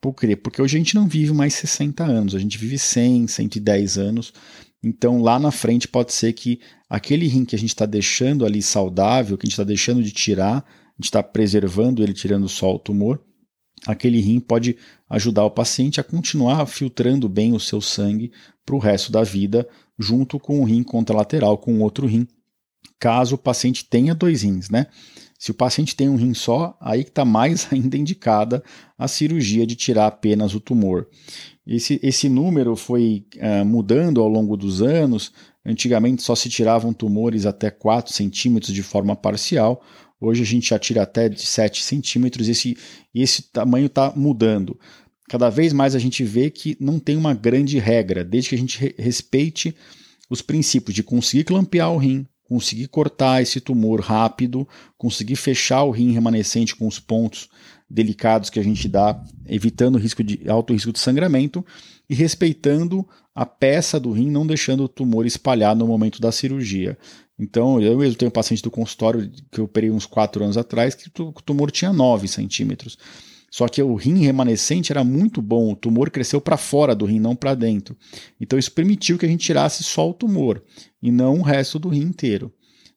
Por 0.00 0.14
quê? 0.14 0.36
Porque 0.36 0.60
hoje 0.60 0.76
a 0.76 0.80
gente 0.80 0.94
não 0.94 1.06
vive 1.06 1.32
mais 1.32 1.54
60 1.54 2.04
anos, 2.04 2.34
a 2.34 2.38
gente 2.38 2.58
vive 2.58 2.76
100, 2.76 3.28
110 3.28 3.98
anos. 3.98 4.32
Então, 4.82 5.22
lá 5.22 5.38
na 5.38 5.52
frente, 5.52 5.86
pode 5.86 6.12
ser 6.12 6.32
que 6.32 6.60
aquele 6.90 7.28
rim 7.28 7.44
que 7.44 7.54
a 7.54 7.58
gente 7.58 7.70
está 7.70 7.86
deixando 7.86 8.44
ali 8.44 8.60
saudável, 8.60 9.38
que 9.38 9.46
a 9.46 9.46
gente 9.46 9.52
está 9.52 9.64
deixando 9.64 10.02
de 10.02 10.10
tirar, 10.10 10.64
gente 10.96 11.04
está 11.06 11.22
preservando 11.22 12.02
ele, 12.02 12.12
tirando 12.12 12.48
só 12.48 12.74
o 12.74 12.78
tumor, 12.78 13.20
aquele 13.86 14.20
rim 14.20 14.40
pode 14.40 14.76
ajudar 15.08 15.44
o 15.44 15.50
paciente 15.50 16.00
a 16.00 16.04
continuar 16.04 16.64
filtrando 16.66 17.28
bem 17.28 17.52
o 17.54 17.60
seu 17.60 17.80
sangue 17.80 18.32
para 18.64 18.74
o 18.74 18.78
resto 18.78 19.10
da 19.10 19.22
vida, 19.22 19.68
junto 19.98 20.38
com 20.38 20.60
o 20.60 20.64
rim 20.64 20.82
contralateral, 20.82 21.58
com 21.58 21.80
outro 21.80 22.06
rim, 22.06 22.26
caso 22.98 23.34
o 23.34 23.38
paciente 23.38 23.84
tenha 23.84 24.14
dois 24.14 24.42
rins, 24.42 24.70
né? 24.70 24.86
Se 25.38 25.50
o 25.50 25.54
paciente 25.54 25.96
tem 25.96 26.08
um 26.08 26.14
rim 26.14 26.34
só, 26.34 26.76
aí 26.80 27.02
que 27.02 27.10
está 27.10 27.24
mais 27.24 27.66
ainda 27.72 27.96
indicada 27.96 28.62
a 28.96 29.08
cirurgia 29.08 29.66
de 29.66 29.74
tirar 29.74 30.06
apenas 30.06 30.54
o 30.54 30.60
tumor. 30.60 31.08
Esse, 31.66 31.98
esse 32.00 32.28
número 32.28 32.76
foi 32.76 33.26
uh, 33.36 33.64
mudando 33.64 34.20
ao 34.20 34.28
longo 34.28 34.56
dos 34.56 34.80
anos. 34.80 35.32
Antigamente 35.66 36.22
só 36.22 36.36
se 36.36 36.48
tiravam 36.48 36.92
tumores 36.92 37.44
até 37.44 37.70
4 37.70 38.12
centímetros 38.12 38.72
de 38.72 38.84
forma 38.84 39.16
parcial. 39.16 39.82
Hoje 40.22 40.42
a 40.42 40.46
gente 40.46 40.68
já 40.68 40.78
tira 40.78 41.02
até 41.02 41.28
de 41.28 41.44
7 41.44 41.82
centímetros 41.82 42.46
e 42.46 42.52
esse, 42.52 42.76
esse 43.12 43.42
tamanho 43.42 43.86
está 43.86 44.12
mudando. 44.14 44.78
Cada 45.28 45.50
vez 45.50 45.72
mais 45.72 45.96
a 45.96 45.98
gente 45.98 46.22
vê 46.22 46.48
que 46.48 46.76
não 46.78 47.00
tem 47.00 47.16
uma 47.16 47.34
grande 47.34 47.78
regra, 47.80 48.24
desde 48.24 48.50
que 48.50 48.54
a 48.54 48.58
gente 48.58 48.94
respeite 48.96 49.74
os 50.30 50.40
princípios 50.40 50.94
de 50.94 51.02
conseguir 51.02 51.42
clampear 51.42 51.90
o 51.92 51.96
rim, 51.96 52.24
conseguir 52.44 52.86
cortar 52.86 53.42
esse 53.42 53.60
tumor 53.60 54.00
rápido, 54.00 54.68
conseguir 54.96 55.34
fechar 55.34 55.82
o 55.82 55.90
rim 55.90 56.12
remanescente 56.12 56.76
com 56.76 56.86
os 56.86 57.00
pontos 57.00 57.48
delicados 57.90 58.48
que 58.48 58.60
a 58.60 58.62
gente 58.62 58.88
dá, 58.88 59.20
evitando 59.46 59.98
risco 59.98 60.22
de 60.22 60.48
alto 60.48 60.72
risco 60.72 60.92
de 60.92 60.98
sangramento 61.00 61.64
e 62.08 62.14
respeitando 62.14 63.06
a 63.34 63.44
peça 63.44 63.98
do 63.98 64.12
rim, 64.12 64.30
não 64.30 64.46
deixando 64.46 64.84
o 64.84 64.88
tumor 64.88 65.26
espalhar 65.26 65.74
no 65.74 65.86
momento 65.86 66.20
da 66.20 66.30
cirurgia. 66.30 66.96
Então, 67.42 67.82
eu 67.82 67.98
mesmo 67.98 68.14
tenho 68.14 68.28
um 68.28 68.32
paciente 68.32 68.62
do 68.62 68.70
consultório 68.70 69.28
que 69.50 69.58
eu 69.58 69.64
operei 69.64 69.90
uns 69.90 70.06
4 70.06 70.44
anos 70.44 70.56
atrás 70.56 70.94
que 70.94 71.10
o 71.20 71.32
tumor 71.32 71.72
tinha 71.72 71.92
9 71.92 72.28
centímetros. 72.28 72.96
Só 73.50 73.66
que 73.66 73.82
o 73.82 73.96
rim 73.96 74.18
remanescente 74.18 74.92
era 74.92 75.02
muito 75.02 75.42
bom, 75.42 75.72
o 75.72 75.76
tumor 75.76 76.08
cresceu 76.08 76.40
para 76.40 76.56
fora 76.56 76.94
do 76.94 77.04
rim, 77.04 77.18
não 77.18 77.34
para 77.34 77.56
dentro. 77.56 77.96
Então, 78.40 78.56
isso 78.56 78.70
permitiu 78.70 79.18
que 79.18 79.26
a 79.26 79.28
gente 79.28 79.44
tirasse 79.44 79.82
só 79.82 80.08
o 80.08 80.14
tumor 80.14 80.62
e 81.02 81.10
não 81.10 81.40
o 81.40 81.42
resto 81.42 81.80
do 81.80 81.88
rim 81.88 82.02
inteiro. 82.02 82.52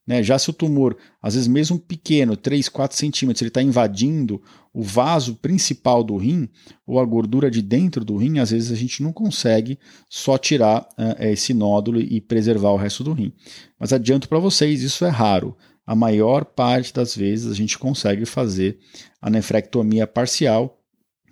Né? 0.05 0.21
Já 0.21 0.38
se 0.38 0.51
o 0.51 0.53
tumor, 0.53 0.95
às 1.19 1.34
vezes 1.34 1.47
mesmo 1.47 1.79
pequeno, 1.79 2.38
3, 2.38 2.69
4 2.69 2.95
centímetros, 2.95 3.41
ele 3.41 3.49
está 3.49 3.63
invadindo 3.63 4.39
o 4.75 4.83
vaso 4.83 5.35
principal 5.35 6.03
do 6.03 6.17
rim, 6.17 6.49
ou 6.85 6.99
a 6.99 7.05
gordura 7.05 7.49
de 7.49 7.61
dentro 7.61 8.03
do 8.03 8.17
rim, 8.17 8.39
às 8.39 8.51
vezes 8.51 8.73
a 8.73 8.75
gente 8.75 9.01
não 9.01 9.13
consegue 9.13 9.79
só 10.09 10.38
tirar 10.38 10.81
uh, 10.81 11.23
esse 11.23 11.53
nódulo 11.53 11.97
e 12.01 12.19
preservar 12.19 12.71
o 12.71 12.75
resto 12.75 13.01
do 13.01 13.13
rim. 13.13 13.31
Mas 13.79 13.93
adianto 13.93 14.27
para 14.27 14.38
vocês, 14.38 14.83
isso 14.83 15.05
é 15.05 15.09
raro. 15.09 15.55
A 15.88 15.95
maior 15.95 16.43
parte 16.43 16.93
das 16.93 17.15
vezes 17.15 17.49
a 17.49 17.55
gente 17.55 17.79
consegue 17.79 18.25
fazer 18.25 18.77
a 19.21 19.29
nefrectomia 19.29 20.05
parcial, 20.05 20.77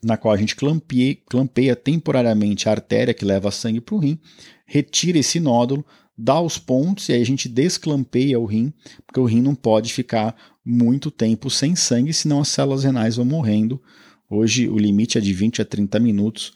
na 0.01 0.15
qual 0.15 0.33
a 0.33 0.37
gente 0.37 0.55
clampeia, 0.55 1.17
clampeia 1.29 1.75
temporariamente 1.75 2.69
a 2.69 2.71
artéria 2.71 3.13
que 3.13 3.25
leva 3.25 3.51
sangue 3.51 3.81
para 3.81 3.95
o 3.95 3.99
rim, 3.99 4.17
retira 4.65 5.17
esse 5.17 5.37
nódulo, 5.41 5.85
dá 6.17 6.39
os 6.39 6.57
pontos 6.57 7.09
e 7.09 7.13
aí 7.13 7.21
a 7.21 7.25
gente 7.25 7.49
desclampeia 7.49 8.39
o 8.39 8.45
rim, 8.45 8.73
porque 9.05 9.19
o 9.19 9.25
rim 9.25 9.41
não 9.41 9.55
pode 9.55 9.91
ficar 9.91 10.35
muito 10.65 11.11
tempo 11.11 11.49
sem 11.49 11.75
sangue, 11.75 12.13
senão 12.13 12.41
as 12.41 12.47
células 12.47 12.83
renais 12.83 13.15
vão 13.15 13.25
morrendo. 13.25 13.81
Hoje 14.29 14.67
o 14.67 14.77
limite 14.77 15.17
é 15.17 15.21
de 15.21 15.33
20 15.33 15.61
a 15.61 15.65
30 15.65 15.99
minutos. 15.99 16.53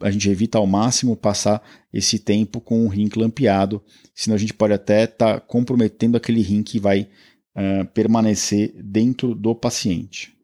A 0.00 0.10
gente 0.10 0.28
evita 0.30 0.58
ao 0.58 0.66
máximo 0.66 1.16
passar 1.16 1.62
esse 1.92 2.18
tempo 2.18 2.60
com 2.60 2.84
o 2.84 2.88
rim 2.88 3.08
clampeado, 3.08 3.82
senão 4.14 4.34
a 4.34 4.38
gente 4.38 4.54
pode 4.54 4.72
até 4.72 5.04
estar 5.04 5.34
tá 5.34 5.40
comprometendo 5.40 6.16
aquele 6.16 6.40
rim 6.40 6.62
que 6.62 6.78
vai 6.78 7.02
uh, 7.02 7.84
permanecer 7.92 8.74
dentro 8.82 9.34
do 9.34 9.54
paciente. 9.54 10.34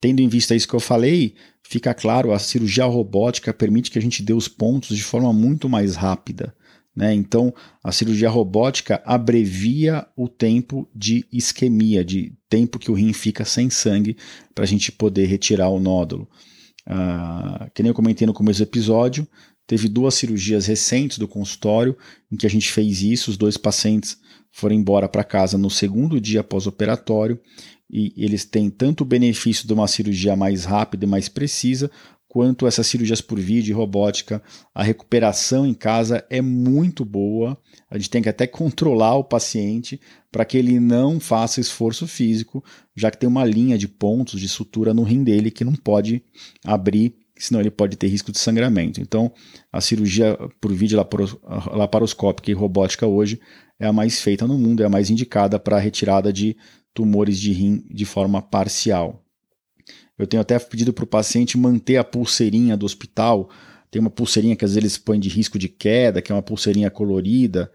Tendo 0.00 0.20
em 0.20 0.28
vista 0.28 0.54
isso 0.54 0.68
que 0.68 0.74
eu 0.74 0.80
falei, 0.80 1.34
fica 1.62 1.94
claro, 1.94 2.32
a 2.32 2.38
cirurgia 2.38 2.84
robótica 2.84 3.54
permite 3.54 3.90
que 3.90 3.98
a 3.98 4.02
gente 4.02 4.22
dê 4.22 4.32
os 4.32 4.48
pontos 4.48 4.96
de 4.96 5.02
forma 5.04 5.32
muito 5.32 5.68
mais 5.68 5.94
rápida. 5.94 6.54
Né? 6.94 7.12
Então, 7.12 7.52
a 7.82 7.90
cirurgia 7.90 8.30
robótica 8.30 9.02
abrevia 9.04 10.06
o 10.16 10.28
tempo 10.28 10.88
de 10.94 11.26
isquemia, 11.32 12.04
de 12.04 12.32
tempo 12.48 12.78
que 12.78 12.90
o 12.90 12.94
rim 12.94 13.12
fica 13.12 13.44
sem 13.44 13.68
sangue, 13.68 14.16
para 14.54 14.64
a 14.64 14.68
gente 14.68 14.92
poder 14.92 15.26
retirar 15.26 15.68
o 15.68 15.80
nódulo. 15.80 16.28
Ah, 16.86 17.68
que 17.74 17.82
nem 17.82 17.90
eu 17.90 17.94
comentei 17.94 18.26
no 18.26 18.34
começo 18.34 18.60
do 18.60 18.68
episódio, 18.68 19.26
teve 19.66 19.88
duas 19.88 20.14
cirurgias 20.14 20.66
recentes 20.66 21.18
do 21.18 21.26
consultório 21.26 21.96
em 22.30 22.36
que 22.36 22.46
a 22.46 22.50
gente 22.50 22.70
fez 22.70 23.02
isso. 23.02 23.30
Os 23.30 23.36
dois 23.36 23.56
pacientes 23.56 24.18
foram 24.52 24.76
embora 24.76 25.08
para 25.08 25.24
casa 25.24 25.58
no 25.58 25.70
segundo 25.70 26.20
dia 26.20 26.44
pós-operatório 26.44 27.40
e 27.90 28.12
eles 28.16 28.44
têm 28.44 28.70
tanto 28.70 29.02
o 29.02 29.06
benefício 29.06 29.66
de 29.66 29.72
uma 29.72 29.86
cirurgia 29.86 30.34
mais 30.36 30.64
rápida 30.64 31.04
e 31.04 31.08
mais 31.08 31.28
precisa, 31.28 31.90
quanto 32.34 32.66
essas 32.66 32.88
cirurgias 32.88 33.20
por 33.20 33.38
vídeo 33.38 33.70
e 33.70 33.76
robótica, 33.76 34.42
a 34.74 34.82
recuperação 34.82 35.64
em 35.64 35.72
casa 35.72 36.26
é 36.28 36.42
muito 36.42 37.04
boa. 37.04 37.56
A 37.88 37.96
gente 37.96 38.10
tem 38.10 38.20
que 38.20 38.28
até 38.28 38.44
controlar 38.44 39.14
o 39.14 39.22
paciente 39.22 40.00
para 40.32 40.44
que 40.44 40.58
ele 40.58 40.80
não 40.80 41.20
faça 41.20 41.60
esforço 41.60 42.08
físico, 42.08 42.64
já 42.92 43.08
que 43.08 43.18
tem 43.18 43.28
uma 43.28 43.44
linha 43.44 43.78
de 43.78 43.86
pontos 43.86 44.40
de 44.40 44.48
sutura 44.48 44.92
no 44.92 45.04
rim 45.04 45.22
dele 45.22 45.48
que 45.48 45.62
não 45.62 45.76
pode 45.76 46.24
abrir 46.64 47.14
senão 47.36 47.60
ele 47.60 47.70
pode 47.70 47.96
ter 47.96 48.08
risco 48.08 48.32
de 48.32 48.38
sangramento. 48.38 49.00
Então, 49.00 49.32
a 49.72 49.80
cirurgia 49.80 50.36
por 50.60 50.72
vídeo 50.72 50.96
laparoscópica 51.72 52.50
e 52.50 52.54
robótica 52.54 53.06
hoje 53.06 53.40
é 53.78 53.86
a 53.86 53.92
mais 53.92 54.20
feita 54.20 54.46
no 54.46 54.56
mundo, 54.56 54.82
é 54.82 54.86
a 54.86 54.88
mais 54.88 55.10
indicada 55.10 55.58
para 55.58 55.76
a 55.76 55.80
retirada 55.80 56.32
de 56.32 56.56
tumores 56.92 57.38
de 57.38 57.52
rim 57.52 57.84
de 57.90 58.04
forma 58.04 58.40
parcial. 58.40 59.23
Eu 60.18 60.26
tenho 60.26 60.40
até 60.40 60.58
pedido 60.58 60.92
para 60.92 61.04
o 61.04 61.06
paciente 61.06 61.58
manter 61.58 61.96
a 61.96 62.04
pulseirinha 62.04 62.76
do 62.76 62.86
hospital. 62.86 63.50
Tem 63.90 64.00
uma 64.00 64.10
pulseirinha 64.10 64.56
que 64.56 64.64
às 64.64 64.74
vezes 64.74 64.96
põe 64.96 65.18
de 65.18 65.28
risco 65.28 65.58
de 65.58 65.68
queda, 65.68 66.22
que 66.22 66.30
é 66.30 66.34
uma 66.34 66.42
pulseirinha 66.42 66.90
colorida, 66.90 67.70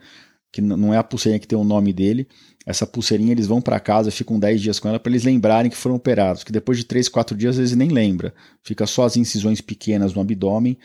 que 0.51 0.61
não 0.61 0.93
é 0.93 0.97
a 0.97 1.03
pulseirinha 1.03 1.39
que 1.39 1.47
tem 1.47 1.57
o 1.57 1.63
nome 1.63 1.91
dele. 1.91 2.27
Essa 2.65 2.85
pulseirinha 2.85 3.31
eles 3.31 3.47
vão 3.47 3.61
para 3.61 3.79
casa, 3.79 4.11
ficam 4.11 4.39
10 4.39 4.61
dias 4.61 4.79
com 4.79 4.87
ela 4.87 4.99
para 4.99 5.11
eles 5.11 5.23
lembrarem 5.23 5.69
que 5.69 5.77
foram 5.77 5.95
operados, 5.95 6.43
que 6.43 6.51
depois 6.51 6.77
de 6.77 6.85
3, 6.85 7.09
4 7.09 7.35
dias 7.35 7.55
às 7.55 7.59
vezes 7.59 7.75
nem 7.75 7.89
lembra. 7.89 8.33
Fica 8.63 8.85
só 8.85 9.03
as 9.03 9.17
incisões 9.17 9.59
pequenas 9.59 10.13
no 10.13 10.21
abdômen 10.21 10.77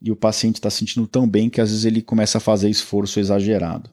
e 0.00 0.10
o 0.10 0.16
paciente 0.16 0.56
está 0.56 0.70
sentindo 0.70 1.06
tão 1.06 1.28
bem 1.28 1.50
que 1.50 1.60
às 1.60 1.70
vezes 1.70 1.84
ele 1.84 2.02
começa 2.02 2.38
a 2.38 2.40
fazer 2.40 2.68
esforço 2.68 3.20
exagerado. 3.20 3.90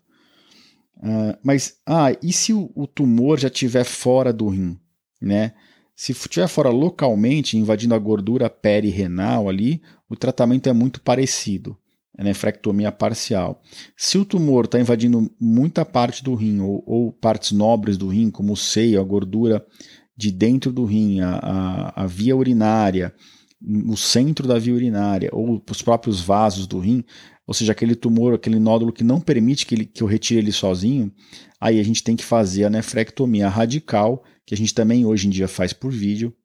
Uh, 0.98 1.38
mas, 1.42 1.76
ah, 1.86 2.12
e 2.22 2.34
se 2.34 2.52
o, 2.52 2.72
o 2.76 2.86
tumor 2.86 3.40
já 3.40 3.48
estiver 3.48 3.86
fora 3.86 4.34
do 4.34 4.48
rim, 4.48 4.78
né? 5.22 5.54
Se 6.02 6.14
estiver 6.14 6.48
fora 6.48 6.70
localmente, 6.70 7.58
invadindo 7.58 7.94
a 7.94 8.00
gordura 8.00 8.50
perirenal 8.50 9.50
ali, 9.50 9.82
o 10.10 10.16
tratamento 10.16 10.70
é 10.70 10.72
muito 10.72 11.02
parecido. 11.02 11.78
É 12.18 12.24
nefrectomia 12.24 12.90
parcial. 12.90 13.62
Se 13.98 14.18
o 14.18 14.24
tumor 14.24 14.64
está 14.64 14.80
invadindo 14.80 15.30
muita 15.38 15.84
parte 15.84 16.24
do 16.24 16.36
rim 16.36 16.62
ou, 16.62 16.82
ou, 16.88 17.12
partes 17.12 17.52
nobres 17.52 17.98
do 17.98 18.08
rim, 18.08 18.32
como 18.32 18.54
o 18.54 18.58
seio, 18.58 19.02
a 19.02 19.04
gordura 19.04 19.66
de 20.16 20.32
dentro 20.32 20.72
do 20.72 20.86
rim, 20.86 21.20
a, 21.20 21.32
a, 21.36 22.04
a 22.04 22.08
via 22.08 22.34
urinária, 22.34 23.14
o 23.62 23.98
centro 23.98 24.48
da 24.48 24.58
via 24.58 24.74
urinária 24.74 25.30
ou 25.34 25.62
os 25.70 25.82
próprios 25.82 26.22
vasos 26.22 26.66
do 26.66 26.80
rim, 26.80 27.04
ou 27.46 27.54
seja, 27.54 27.74
aquele 27.74 27.94
tumor, 27.94 28.36
aquele 28.36 28.58
nódulo 28.58 28.94
que 28.94 29.04
não 29.04 29.20
permite 29.20 29.66
que, 29.66 29.76
ele, 29.76 29.86
que 29.86 30.02
eu 30.02 30.08
retire 30.08 30.40
ele 30.40 30.54
sozinho, 30.54 31.12
aí 31.60 31.78
a 31.78 31.84
gente 31.84 32.04
tem 32.06 32.16
que 32.16 32.24
fazer 32.24 32.64
a 32.64 32.70
nefrectomia 32.70 33.50
radical, 33.50 34.24
que 34.50 34.56
a 34.56 34.58
gente 34.58 34.74
também 34.74 35.06
hoje 35.06 35.28
em 35.28 35.30
dia 35.30 35.48
faz 35.48 35.74
por 35.74 35.92
vídeo, 35.92 36.36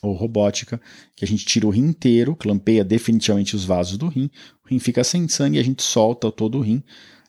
ou 0.00 0.14
robótica, 0.14 0.80
que 1.14 1.26
a 1.26 1.28
gente 1.28 1.44
tira 1.44 1.66
o 1.66 1.70
rim 1.70 1.88
inteiro, 1.88 2.34
clampeia 2.34 2.82
definitivamente 2.82 3.54
os 3.54 3.66
vasos 3.66 3.98
do 3.98 4.08
rim, 4.08 4.30
o 4.64 4.68
rim 4.70 4.78
fica 4.78 5.04
sem 5.04 5.28
sangue 5.28 5.58
e 5.58 5.60
a 5.60 5.62
gente 5.62 5.82
solta 5.82 6.32
todo 6.32 6.56
o 6.56 6.62
rim. 6.62 6.82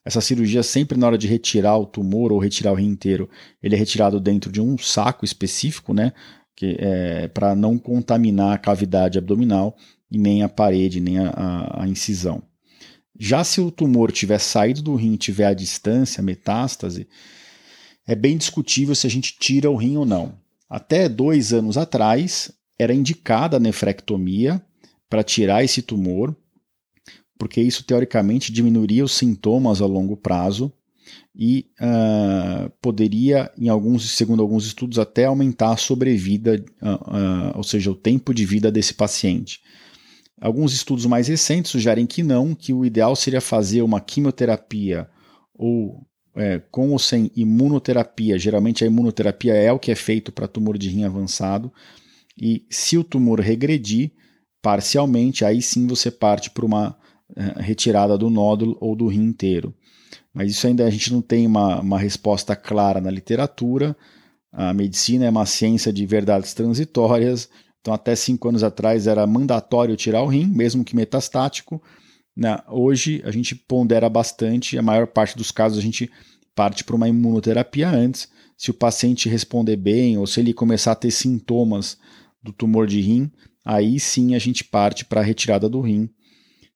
Essa 0.05 0.21
cirurgia, 0.21 0.63
sempre 0.63 0.97
na 0.97 1.05
hora 1.05 1.17
de 1.17 1.27
retirar 1.27 1.77
o 1.77 1.85
tumor 1.85 2.31
ou 2.31 2.39
retirar 2.39 2.71
o 2.71 2.75
rim 2.75 2.87
inteiro, 2.87 3.29
ele 3.61 3.75
é 3.75 3.77
retirado 3.77 4.17
dentro 4.17 4.49
de 4.49 4.61
um 4.61 4.77
saco 4.77 5.25
específico, 5.25 5.93
né? 5.93 6.13
Que 6.55 6.77
é 6.79 7.27
para 7.27 7.53
não 7.53 7.77
contaminar 7.77 8.53
a 8.53 8.57
cavidade 8.57 9.17
abdominal 9.17 9.75
e 10.09 10.17
nem 10.17 10.43
a 10.43 10.47
parede, 10.47 11.01
nem 11.01 11.19
a, 11.19 11.29
a, 11.31 11.83
a 11.83 11.87
incisão. 11.89 12.41
Já 13.19 13.43
se 13.43 13.59
o 13.59 13.69
tumor 13.69 14.13
tiver 14.13 14.39
saído 14.39 14.81
do 14.81 14.95
rim, 14.95 15.17
tiver 15.17 15.47
a 15.47 15.53
distância, 15.53 16.23
metástase, 16.23 17.05
é 18.07 18.15
bem 18.15 18.37
discutível 18.37 18.93
se 18.93 19.07
a 19.07 19.09
gente 19.09 19.37
tira 19.39 19.69
o 19.69 19.75
rim 19.75 19.97
ou 19.97 20.05
não. 20.05 20.33
Até 20.69 21.07
dois 21.09 21.53
anos 21.53 21.77
atrás, 21.77 22.51
era 22.77 22.93
indicada 22.93 23.57
a 23.57 23.59
nefrectomia 23.59 24.61
para 25.09 25.23
tirar 25.23 25.63
esse 25.63 25.81
tumor, 25.81 26.35
porque 27.37 27.61
isso 27.61 27.83
teoricamente 27.83 28.51
diminuiria 28.51 29.03
os 29.03 29.13
sintomas 29.13 29.81
a 29.81 29.85
longo 29.85 30.17
prazo 30.17 30.71
e 31.35 31.67
uh, 31.79 32.69
poderia, 32.81 33.51
em 33.57 33.67
alguns, 33.69 34.09
segundo 34.11 34.41
alguns 34.41 34.65
estudos, 34.65 34.97
até 34.97 35.25
aumentar 35.25 35.73
a 35.73 35.77
sobrevida, 35.77 36.63
uh, 36.81 36.87
uh, 36.87 37.57
ou 37.57 37.63
seja, 37.63 37.91
o 37.91 37.95
tempo 37.95 38.33
de 38.33 38.45
vida 38.45 38.71
desse 38.71 38.93
paciente. 38.93 39.61
Alguns 40.39 40.73
estudos 40.73 41.05
mais 41.05 41.27
recentes 41.27 41.71
sugerem 41.71 42.05
que 42.05 42.23
não, 42.23 42.55
que 42.55 42.73
o 42.73 42.85
ideal 42.85 43.15
seria 43.15 43.41
fazer 43.41 43.81
uma 43.81 44.01
quimioterapia 44.01 45.09
ou 45.53 46.05
é, 46.35 46.61
com 46.71 46.91
ou 46.91 46.99
sem 46.99 47.31
imunoterapia. 47.35 48.37
Geralmente 48.37 48.83
a 48.83 48.87
imunoterapia 48.87 49.53
é 49.53 49.71
o 49.71 49.79
que 49.79 49.91
é 49.91 49.95
feito 49.95 50.31
para 50.31 50.47
tumor 50.47 50.77
de 50.77 50.89
rim 50.89 51.03
avançado. 51.03 51.71
E 52.37 52.65
se 52.69 52.97
o 52.97 53.03
tumor 53.03 53.39
regredir 53.39 54.11
parcialmente, 54.61 55.45
aí 55.45 55.61
sim 55.61 55.87
você 55.87 56.11
parte 56.11 56.49
para 56.49 56.65
uma 56.65 56.97
é, 57.35 57.61
retirada 57.61 58.17
do 58.17 58.29
nódulo 58.29 58.77
ou 58.81 58.95
do 58.95 59.07
rim 59.07 59.23
inteiro. 59.23 59.73
Mas 60.33 60.51
isso 60.51 60.67
ainda 60.67 60.85
a 60.85 60.89
gente 60.89 61.13
não 61.13 61.21
tem 61.21 61.47
uma, 61.47 61.79
uma 61.79 61.99
resposta 61.99 62.55
clara 62.55 62.99
na 62.99 63.09
literatura. 63.09 63.95
A 64.51 64.73
medicina 64.73 65.25
é 65.25 65.29
uma 65.29 65.45
ciência 65.45 65.93
de 65.93 66.05
verdades 66.05 66.53
transitórias. 66.53 67.49
Então, 67.79 67.93
até 67.93 68.15
cinco 68.15 68.49
anos 68.49 68.63
atrás 68.63 69.07
era 69.07 69.25
mandatório 69.27 69.95
tirar 69.95 70.23
o 70.23 70.27
rim, 70.27 70.45
mesmo 70.45 70.83
que 70.83 70.95
metastático. 70.95 71.81
Né? 72.35 72.57
Hoje 72.67 73.21
a 73.23 73.31
gente 73.31 73.55
pondera 73.55 74.09
bastante, 74.09 74.77
a 74.77 74.81
maior 74.81 75.07
parte 75.07 75.37
dos 75.37 75.51
casos 75.51 75.77
a 75.77 75.81
gente 75.81 76.11
parte 76.53 76.83
para 76.83 76.95
uma 76.95 77.07
imunoterapia 77.07 77.89
antes. 77.89 78.29
Se 78.57 78.71
o 78.71 78.73
paciente 78.73 79.29
responder 79.29 79.75
bem 79.75 80.17
ou 80.17 80.25
se 80.25 80.39
ele 80.39 80.53
começar 80.53 80.93
a 80.93 80.95
ter 80.95 81.11
sintomas 81.11 81.97
do 82.41 82.53
tumor 82.53 82.87
de 82.87 83.01
rim, 83.01 83.29
aí 83.63 83.99
sim 83.99 84.35
a 84.35 84.39
gente 84.39 84.63
parte 84.63 85.03
para 85.03 85.21
a 85.21 85.23
retirada 85.23 85.67
do 85.67 85.81
rim. 85.81 86.09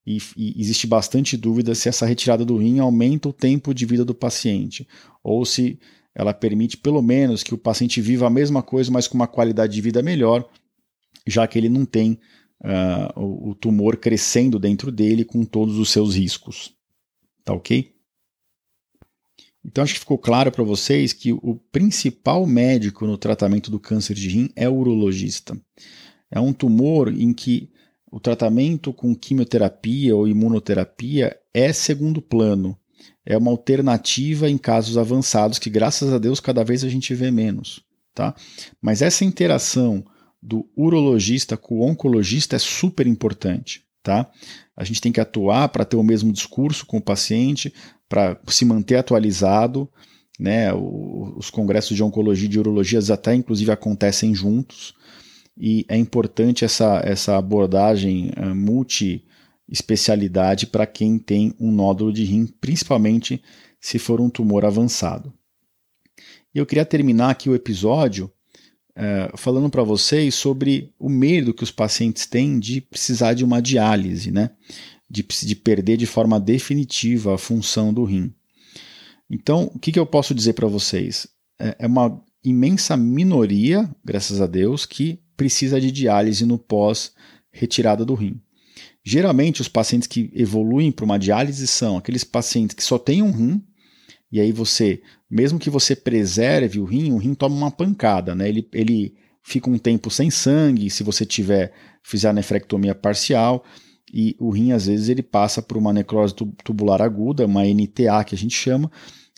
E, 0.06 0.18
e, 0.36 0.60
existe 0.60 0.88
bastante 0.88 1.38
dúvida 1.38 1.76
se 1.76 1.88
essa 1.88 2.06
retirada 2.06 2.44
do 2.44 2.58
rim 2.58 2.80
aumenta 2.80 3.30
o 3.30 3.34
tempo 3.34 3.74
de 3.74 3.86
vida 3.86 4.04
do 4.04 4.16
paciente 4.16 4.88
ou 5.24 5.46
se 5.46 5.80
ela 6.16 6.34
permite 6.34 6.78
pelo 6.78 7.02
menos 7.02 7.44
que 7.44 7.54
o 7.54 7.58
paciente 7.58 8.02
viva 8.02 8.28
a 8.28 8.30
mesma 8.30 8.64
coisa, 8.64 8.92
mas 8.92 9.08
com 9.08 9.16
uma 9.16 9.28
qualidade 9.28 9.74
de 9.74 9.82
vida 9.82 10.02
melhor, 10.02 10.50
já 11.28 11.48
que 11.48 11.58
ele 11.58 11.70
não 11.70 11.86
tem 11.86 12.20
uh, 12.62 13.20
o, 13.20 13.52
o 13.52 13.56
tumor 13.56 13.98
crescendo 13.98 14.60
dentro 14.60 14.92
dele 14.92 15.24
com 15.24 15.44
todos 15.46 15.78
os 15.78 15.90
seus 15.90 16.16
riscos. 16.16 16.74
Tá 17.44 17.54
ok? 17.54 17.94
Então 19.64 19.84
acho 19.84 19.94
que 19.94 20.00
ficou 20.00 20.18
claro 20.18 20.52
para 20.52 20.64
vocês 20.64 21.14
que 21.14 21.34
o 21.34 21.60
principal 21.72 22.46
médico 22.46 23.06
no 23.06 23.18
tratamento 23.18 23.70
do 23.70 23.80
câncer 23.80 24.14
de 24.14 24.30
rim 24.30 24.50
é 24.56 24.70
o 24.70 24.76
urologista. 24.76 25.60
É 26.32 26.40
um 26.40 26.54
tumor 26.54 27.14
em 27.14 27.34
que 27.34 27.70
o 28.12 28.20
tratamento 28.20 28.94
com 28.94 29.16
quimioterapia 29.16 30.16
ou 30.16 30.28
imunoterapia 30.28 31.38
é 31.54 31.72
segundo 31.74 32.22
plano. 32.22 32.78
É 33.26 33.38
uma 33.38 33.52
alternativa 33.52 34.50
em 34.50 34.58
casos 34.58 34.98
avançados 34.98 35.60
que, 35.60 35.70
graças 35.70 36.12
a 36.12 36.18
Deus, 36.18 36.40
cada 36.40 36.64
vez 36.64 36.84
a 36.84 36.90
gente 36.90 37.14
vê 37.14 37.30
menos. 37.30 37.84
Tá? 38.14 38.34
Mas 38.82 39.02
essa 39.02 39.24
interação 39.24 40.04
do 40.42 40.68
urologista 40.76 41.56
com 41.58 41.80
o 41.80 41.84
oncologista 41.84 42.56
é 42.56 42.60
super 42.60 43.06
importante. 43.08 43.84
Tá? 44.02 44.32
A 44.76 44.84
gente 44.84 45.02
tem 45.02 45.12
que 45.12 45.20
atuar 45.20 45.70
para 45.70 45.86
ter 45.86 45.98
o 45.98 46.04
mesmo 46.04 46.32
discurso 46.32 46.86
com 46.86 46.98
o 46.98 47.02
paciente, 47.02 47.74
para 48.08 48.40
se 48.48 48.64
manter 48.66 48.96
atualizado. 48.96 49.90
Né? 50.40 50.72
O, 50.74 51.34
os 51.38 51.50
congressos 51.50 51.96
de 51.96 52.04
oncologia 52.04 52.46
e 52.46 52.50
de 52.50 52.60
urologia 52.60 53.00
até 53.14 53.36
inclusive 53.36 53.72
acontecem 53.72 54.34
juntos. 54.34 54.94
E 55.58 55.86
é 55.90 55.98
importante 55.98 56.64
essa, 56.64 57.02
essa 57.04 57.38
abordagem 57.38 58.32
uh, 58.38 58.56
multi-especialidade 58.56 60.66
para 60.66 60.88
quem 60.88 61.20
tem 61.20 61.54
um 61.60 61.70
nódulo 61.70 62.14
de 62.14 62.24
rim, 62.24 62.46
principalmente 62.46 63.44
se 63.80 64.00
for 64.00 64.22
um 64.22 64.30
tumor 64.30 64.64
avançado. 64.64 65.34
E 66.56 66.58
eu 66.58 66.66
queria 66.66 66.86
terminar 66.86 67.30
aqui 67.30 67.50
o 67.50 67.56
episódio 67.56 68.32
é, 69.00 69.32
falando 69.38 69.70
para 69.70 69.82
vocês 69.82 70.36
sobre 70.36 70.94
o 71.00 71.08
medo 71.08 71.54
que 71.54 71.64
os 71.64 71.72
pacientes 71.72 72.26
têm 72.26 72.60
de 72.60 72.82
precisar 72.82 73.34
de 73.34 73.46
uma 73.46 73.62
diálise, 73.62 74.30
né? 74.30 74.52
de, 75.10 75.24
de 75.24 75.56
perder 75.56 75.96
de 75.96 76.06
forma 76.06 76.38
definitiva 76.38 77.34
a 77.34 77.38
função 77.38 77.94
do 77.94 78.04
rim. 78.04 78.34
Então, 79.30 79.72
o 79.74 79.80
que, 79.80 79.94
que 79.94 80.00
eu 80.00 80.06
posso 80.06 80.36
dizer 80.36 80.52
para 80.52 80.68
vocês? 80.68 81.28
É, 81.58 81.78
é 81.80 81.88
uma 81.88 82.22
imensa 82.44 82.98
minoria, 82.98 83.90
graças 84.04 84.42
a 84.42 84.48
Deus, 84.48 84.86
que 84.86 85.20
precisa 85.38 85.80
de 85.80 85.92
diálise 85.94 86.46
no 86.46 86.58
pós-retirada 86.58 88.04
do 88.04 88.16
rim. 88.16 88.42
Geralmente, 89.02 89.62
os 89.62 89.70
pacientes 89.70 90.08
que 90.08 90.30
evoluem 90.34 90.92
para 90.92 91.06
uma 91.06 91.18
diálise 91.18 91.66
são 91.68 91.98
aqueles 91.98 92.26
pacientes 92.26 92.76
que 92.76 92.84
só 92.84 92.98
têm 92.98 93.22
um 93.22 93.32
rim 93.32 93.64
e 94.32 94.40
aí 94.40 94.52
você, 94.52 95.02
mesmo 95.30 95.58
que 95.58 95.70
você 95.70 95.96
preserve 95.96 96.80
o 96.80 96.86
rim, 96.86 97.12
o 97.12 97.18
rim 97.18 97.34
toma 97.34 97.56
uma 97.56 97.72
pancada, 97.72 98.36
né? 98.36 98.48
Ele, 98.48 98.68
ele 98.74 99.16
fica 99.42 99.70
um 99.70 99.78
tempo 99.78 100.12
sem 100.12 100.30
sangue, 100.30 100.90
se 100.90 101.04
você 101.04 101.26
tiver 101.26 101.74
fizer 102.04 102.30
a 102.30 102.34
nefrectomia 102.34 102.94
parcial, 102.94 103.64
e 104.14 104.36
o 104.40 104.50
rim 104.50 104.72
às 104.72 104.86
vezes 104.86 105.10
ele 105.10 105.24
passa 105.24 105.62
por 105.62 105.78
uma 105.78 105.94
necrose 105.94 106.34
tubular 106.64 107.02
aguda, 107.02 107.46
uma 107.46 107.64
NTA 107.64 108.24
que 108.24 108.36
a 108.36 108.38
gente 108.38 108.56
chama, 108.56 108.92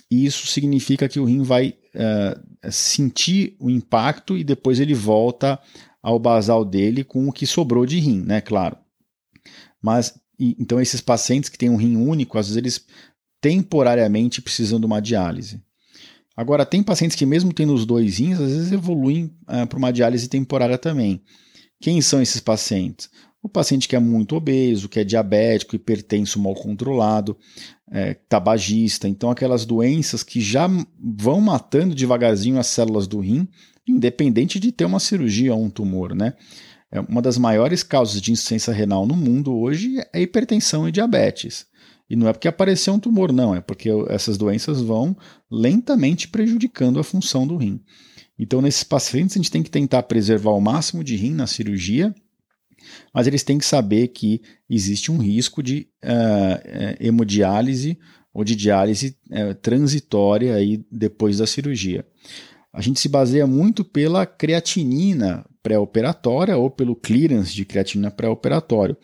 e 0.10 0.26
isso 0.26 0.48
significa 0.48 1.08
que 1.08 1.20
o 1.20 1.26
rim 1.26 1.42
vai 1.42 1.76
uh, 1.96 2.72
sentir 2.72 3.56
o 3.60 3.70
impacto 3.70 4.38
e 4.38 4.44
depois 4.44 4.80
ele 4.80 4.94
volta 4.94 5.60
ao 6.02 6.20
basal 6.20 6.66
dele 6.66 7.04
com 7.04 7.28
o 7.28 7.32
que 7.32 7.48
sobrou 7.48 7.86
de 7.86 7.98
rim, 8.00 8.22
né? 8.22 8.42
Claro. 8.42 8.78
Mas 9.82 10.20
então 10.38 10.82
esses 10.82 11.00
pacientes 11.02 11.50
que 11.50 11.58
têm 11.58 11.70
um 11.70 11.76
rim 11.76 11.96
único, 11.96 12.38
às 12.38 12.48
vezes 12.48 12.58
eles 12.58 12.86
temporariamente 13.42 14.42
precisam 14.42 14.80
de 14.80 14.86
uma 14.86 15.02
diálise. 15.02 15.62
Agora, 16.38 16.66
tem 16.66 16.82
pacientes 16.82 17.16
que, 17.18 17.26
mesmo 17.26 17.54
tendo 17.54 17.74
os 17.74 17.86
dois 17.86 18.20
rins, 18.20 18.40
às 18.40 18.52
vezes 18.52 18.72
evoluem 18.72 19.26
uh, 19.44 19.68
para 19.68 19.78
uma 19.78 19.92
diálise 19.92 20.30
temporária 20.30 20.78
também. 20.78 21.22
Quem 21.80 22.00
são 22.00 22.22
esses 22.22 22.40
pacientes? 22.40 23.10
O 23.44 23.50
paciente 23.50 23.88
que 23.88 23.96
é 23.96 24.00
muito 24.00 24.36
obeso, 24.36 24.88
que 24.88 25.00
é 25.00 25.04
diabético, 25.04 25.76
hipertenso, 25.76 26.40
mal 26.40 26.54
controlado, 26.54 27.36
é, 27.92 28.14
tabagista, 28.14 29.08
então 29.08 29.32
aquelas 29.32 29.66
doenças 29.66 30.22
que 30.22 30.40
já 30.40 30.70
vão 31.00 31.42
matando 31.42 31.96
devagarzinho 31.96 32.60
as 32.60 32.68
células 32.68 33.08
do 33.08 33.20
rim, 33.20 33.48
independente 33.88 34.60
de 34.60 34.72
ter 34.72 34.86
uma 34.86 35.00
cirurgia 35.00 35.56
ou 35.56 35.64
um 35.64 35.72
tumor, 35.72 36.14
né? 36.14 36.34
É 36.92 37.00
uma 37.00 37.22
das 37.22 37.38
maiores 37.38 37.82
causas 37.84 38.22
de 38.22 38.32
insuficiência 38.32 38.74
renal 38.74 39.08
no 39.08 39.16
mundo 39.16 39.58
hoje 39.58 39.96
é 40.14 40.22
hipertensão 40.22 40.88
e 40.88 40.92
diabetes. 40.92 41.66
E 42.12 42.16
não 42.18 42.28
é 42.28 42.34
porque 42.34 42.50
apareceu 42.50 42.94
um 42.94 43.00
tumor, 43.00 43.32
não, 43.32 43.56
é 43.56 43.62
porque 43.62 43.90
essas 44.10 44.38
doenças 44.38 44.82
vão 44.82 45.16
lentamente 45.50 46.28
prejudicando 46.28 47.00
a 47.00 47.06
função 47.06 47.48
do 47.48 47.56
rim. 47.56 47.80
Então, 48.38 48.62
nesses 48.62 48.84
pacientes, 48.84 49.38
a 49.38 49.40
gente 49.40 49.50
tem 49.50 49.64
que 49.64 49.72
tentar 49.72 50.04
preservar 50.04 50.52
o 50.52 50.60
máximo 50.60 51.06
de 51.06 51.16
rim 51.16 51.34
na 51.34 51.48
cirurgia, 51.48 52.14
mas 53.14 53.28
eles 53.28 53.44
têm 53.44 53.58
que 53.58 53.64
saber 53.64 54.10
que 54.10 54.42
existe 54.70 55.10
um 55.10 55.20
risco 55.20 55.64
de 55.64 55.88
uh, 56.04 56.98
hemodiálise 57.00 57.98
ou 58.34 58.44
de 58.44 58.58
diálise 58.58 59.16
uh, 59.30 59.56
transitória 59.56 60.54
aí 60.54 60.86
depois 60.92 61.38
da 61.38 61.48
cirurgia. 61.48 62.06
A 62.74 62.82
gente 62.82 63.00
se 63.00 63.08
baseia 63.08 63.48
muito 63.48 63.86
pela 63.86 64.26
creatinina 64.26 65.46
pré-operatória 65.64 66.58
ou 66.58 66.70
pelo 66.70 66.94
clearance 66.94 67.54
de 67.54 67.64
creatinina 67.64 68.12
pré-operatório. 68.12 68.98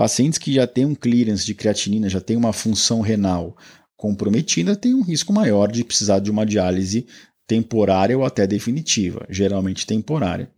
Pacientes 0.00 0.38
que 0.38 0.54
já 0.54 0.66
têm 0.66 0.86
um 0.86 0.94
clearance 0.94 1.44
de 1.44 1.54
creatinina, 1.54 2.08
já 2.08 2.22
têm 2.22 2.34
uma 2.34 2.54
função 2.54 3.02
renal 3.02 3.54
comprometida, 3.98 4.74
têm 4.74 4.94
um 4.94 5.02
risco 5.02 5.30
maior 5.30 5.70
de 5.70 5.84
precisar 5.84 6.20
de 6.20 6.30
uma 6.30 6.46
diálise 6.46 7.06
temporária 7.46 8.16
ou 8.16 8.24
até 8.24 8.46
definitiva, 8.46 9.26
geralmente 9.28 9.86
temporária. 9.86 10.50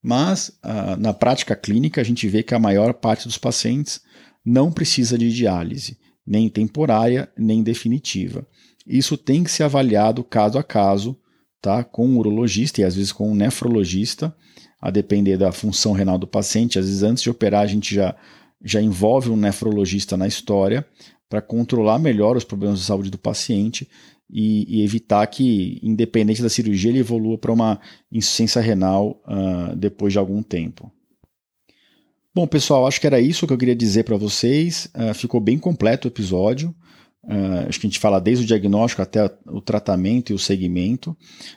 Mas 0.00 0.52
ah, 0.62 0.96
na 0.96 1.12
prática 1.12 1.56
clínica 1.56 2.00
a 2.00 2.04
gente 2.04 2.28
vê 2.28 2.40
que 2.44 2.54
a 2.54 2.58
maior 2.60 2.94
parte 2.94 3.26
dos 3.26 3.36
pacientes 3.36 4.00
não 4.46 4.70
precisa 4.70 5.18
de 5.18 5.34
diálise, 5.34 5.98
nem 6.24 6.48
temporária, 6.48 7.28
nem 7.36 7.64
definitiva. 7.64 8.46
Isso 8.86 9.16
tem 9.16 9.42
que 9.42 9.50
ser 9.50 9.64
avaliado 9.64 10.22
caso 10.22 10.56
a 10.56 10.62
caso, 10.62 11.18
tá? 11.60 11.82
com 11.82 12.06
um 12.06 12.16
urologista 12.16 12.80
e 12.80 12.84
às 12.84 12.94
vezes 12.94 13.10
com 13.10 13.28
um 13.28 13.34
nefrologista, 13.34 14.32
a 14.80 14.88
depender 14.88 15.36
da 15.36 15.50
função 15.50 15.90
renal 15.90 16.16
do 16.16 16.28
paciente. 16.28 16.78
Às 16.78 16.86
vezes 16.86 17.02
antes 17.02 17.24
de 17.24 17.30
operar 17.30 17.62
a 17.62 17.66
gente 17.66 17.92
já 17.92 18.14
já 18.64 18.80
envolve 18.80 19.30
um 19.30 19.36
nefrologista 19.36 20.16
na 20.16 20.26
história 20.26 20.86
para 21.28 21.42
controlar 21.42 21.98
melhor 21.98 22.36
os 22.36 22.44
problemas 22.44 22.78
de 22.78 22.84
saúde 22.84 23.10
do 23.10 23.18
paciente 23.18 23.88
e, 24.30 24.78
e, 24.80 24.84
evitar 24.84 25.26
que, 25.26 25.78
independente 25.82 26.42
da 26.42 26.48
cirurgia, 26.48 26.90
ele 26.90 27.00
evolua 27.00 27.36
para 27.36 27.52
uma 27.52 27.78
insuficiência 28.10 28.60
renal 28.60 29.22
uh, 29.26 29.76
depois 29.76 30.12
de 30.12 30.18
algum 30.18 30.42
tempo. 30.42 30.90
Bom, 32.34 32.46
pessoal, 32.46 32.86
acho 32.86 33.00
que 33.00 33.06
era 33.06 33.20
isso 33.20 33.46
que 33.46 33.52
eu 33.52 33.58
queria 33.58 33.76
dizer 33.76 34.02
para 34.02 34.16
vocês. 34.16 34.90
Uh, 34.94 35.14
ficou 35.14 35.40
bem 35.40 35.58
completo 35.58 36.08
o 36.08 36.10
episódio. 36.10 36.74
Uh, 37.26 37.68
acho 37.68 37.80
que 37.80 37.86
a 37.86 37.90
gente 37.90 37.98
fala 37.98 38.20
desde 38.20 38.44
o 38.44 38.46
diagnóstico 38.46 39.00
até 39.00 39.24
o 39.46 39.60
tratamento 39.60 40.30
e 40.30 40.34
o 40.34 40.38
segmento, 40.38 41.16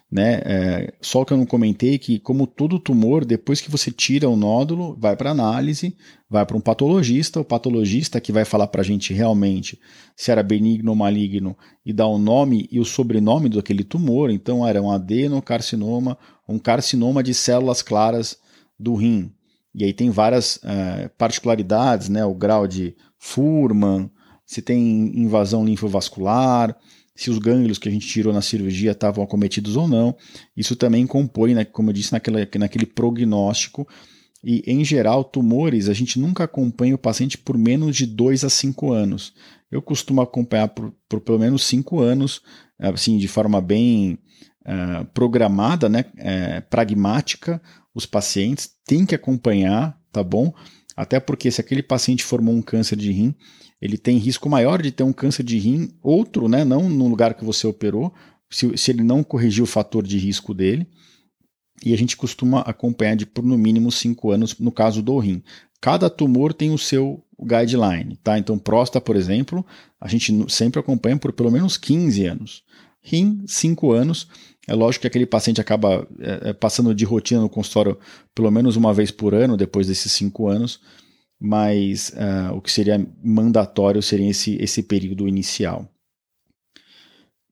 né? 0.10 0.42
É, 0.46 0.94
só 1.02 1.26
que 1.26 1.34
eu 1.34 1.38
não 1.38 1.46
comentei 1.46 1.98
que, 1.98 2.20
como 2.20 2.48
todo 2.48 2.80
tumor, 2.80 3.26
depois 3.26 3.60
que 3.60 3.70
você 3.70 3.92
tira 3.92 4.30
o 4.30 4.38
nódulo, 4.38 4.96
vai 4.98 5.18
para 5.18 5.32
análise, 5.32 5.96
vai 6.30 6.46
para 6.46 6.56
um 6.56 6.62
patologista, 6.62 7.42
o 7.42 7.46
patologista 7.46 8.22
que 8.22 8.32
vai 8.32 8.46
falar 8.46 8.68
para 8.68 8.82
a 8.82 8.86
gente 8.86 9.14
realmente 9.14 9.78
se 10.16 10.32
era 10.32 10.42
benigno 10.42 10.92
ou 10.92 10.96
maligno 10.96 11.58
e 11.86 11.92
dar 11.92 12.08
o 12.08 12.18
nome 12.18 12.68
e 12.72 12.80
o 12.80 12.86
sobrenome 12.86 13.50
daquele 13.50 13.84
tumor. 13.84 14.30
Então, 14.30 14.66
era 14.66 14.82
um 14.82 14.90
adenocarcinoma, 14.90 16.18
um 16.48 16.58
carcinoma 16.58 17.22
de 17.22 17.34
células 17.34 17.82
claras 17.82 18.38
do 18.80 18.96
rim. 18.96 19.32
E 19.76 19.84
aí 19.84 19.94
tem 19.94 20.10
várias 20.10 20.56
uh, 20.58 21.10
particularidades, 21.18 22.10
né? 22.10 22.26
O 22.26 22.34
grau 22.34 22.66
de 22.66 22.96
Furman 23.20 24.10
se 24.48 24.62
tem 24.62 25.12
invasão 25.14 25.66
linfovascular, 25.66 26.76
se 27.14 27.30
os 27.30 27.38
gânglios 27.38 27.78
que 27.78 27.90
a 27.90 27.92
gente 27.92 28.08
tirou 28.08 28.32
na 28.32 28.42
cirurgia 28.42 28.92
estavam 28.92 29.24
acometidos 29.24 29.76
ou 29.76 29.88
não. 29.88 30.16
Isso 30.56 30.76
também 30.76 31.06
compõe, 31.06 31.54
né, 31.54 31.66
como 31.66 31.90
eu 31.90 31.94
disse, 31.94 32.14
naquele, 32.14 32.48
naquele 32.58 32.86
prognóstico. 32.86 33.86
E, 34.44 34.64
em 34.66 34.86
geral, 34.86 35.24
tumores, 35.24 35.90
a 35.90 35.94
gente 35.94 36.20
nunca 36.20 36.46
acompanha 36.46 36.96
o 36.96 37.00
paciente 37.00 37.38
por 37.38 37.58
menos 37.58 37.96
de 37.96 38.06
2 38.06 38.46
a 38.46 38.50
5 38.50 38.94
anos. 38.94 39.34
Eu 39.70 39.82
costumo 39.82 40.22
acompanhar 40.22 40.70
por, 40.70 40.94
por 41.10 41.20
pelo 41.20 41.40
menos 41.40 41.66
5 41.66 42.00
anos, 42.00 42.42
assim, 42.80 43.18
de 43.18 43.28
forma 43.28 43.60
bem 43.60 44.20
uh, 44.62 45.04
programada, 45.14 45.90
né, 45.90 46.06
uh, 46.14 46.70
pragmática, 46.70 47.62
os 47.94 48.06
pacientes. 48.06 48.70
Tem 48.86 49.06
que 49.06 49.16
acompanhar, 49.16 50.00
tá 50.12 50.24
bom? 50.24 50.54
Até 50.98 51.20
porque 51.20 51.52
se 51.52 51.62
aquele 51.62 51.84
paciente 51.84 52.24
formou 52.24 52.56
um 52.56 52.62
câncer 52.62 52.96
de 52.96 53.12
rim, 53.12 53.36
ele 53.80 54.00
tem 54.00 54.18
risco 54.18 54.50
maior 54.50 54.82
de 54.82 54.92
ter 54.92 55.04
um 55.04 55.14
câncer 55.14 55.44
de 55.44 55.60
rim, 55.60 55.92
outro, 56.02 56.50
né, 56.50 56.66
não 56.66 56.90
no 56.90 57.08
lugar 57.08 57.36
que 57.36 57.46
você 57.46 57.68
operou, 57.68 58.12
se, 58.50 58.76
se 58.76 58.90
ele 58.90 59.04
não 59.04 59.24
corrigiu 59.24 59.66
o 59.66 59.68
fator 59.68 60.02
de 60.02 60.18
risco 60.18 60.56
dele. 60.56 60.88
E 61.86 61.94
a 61.94 61.98
gente 61.98 62.18
costuma 62.18 62.62
acompanhar 62.62 63.16
de 63.16 63.28
por 63.28 63.46
no 63.46 63.56
mínimo 63.56 63.92
5 63.92 64.32
anos 64.32 64.58
no 64.58 64.72
caso 64.72 65.04
do 65.04 65.16
rim. 65.20 65.44
Cada 65.80 66.10
tumor 66.10 66.52
tem 66.52 66.72
o 66.72 66.78
seu 66.78 67.24
guideline, 67.40 68.18
tá? 68.24 68.40
Então, 68.40 68.58
próstata, 68.58 69.00
por 69.00 69.16
exemplo, 69.16 69.64
a 70.02 70.08
gente 70.08 70.34
sempre 70.52 70.80
acompanha 70.80 71.18
por 71.18 71.32
pelo 71.32 71.52
menos 71.52 71.78
15 71.78 72.26
anos. 72.26 72.64
Rim, 73.02 73.44
5 73.48 73.92
anos. 73.92 74.28
É 74.68 74.74
lógico 74.74 75.02
que 75.02 75.08
aquele 75.08 75.26
paciente 75.26 75.62
acaba 75.62 76.08
é, 76.20 76.54
passando 76.54 76.94
de 76.94 77.06
rotina 77.06 77.42
no 77.42 77.50
consultório 77.50 77.98
pelo 78.36 78.52
menos 78.52 78.76
uma 78.76 78.94
vez 78.94 79.12
por 79.12 79.34
ano, 79.34 79.56
depois 79.56 79.88
desses 79.88 80.12
5 80.12 80.48
anos 80.48 80.82
mas 81.40 82.10
uh, 82.10 82.54
o 82.56 82.62
que 82.62 82.72
seria 82.72 83.06
mandatório 83.24 84.02
seria 84.02 84.30
esse, 84.30 84.56
esse 84.62 84.84
período 84.84 85.28
inicial. 85.28 85.92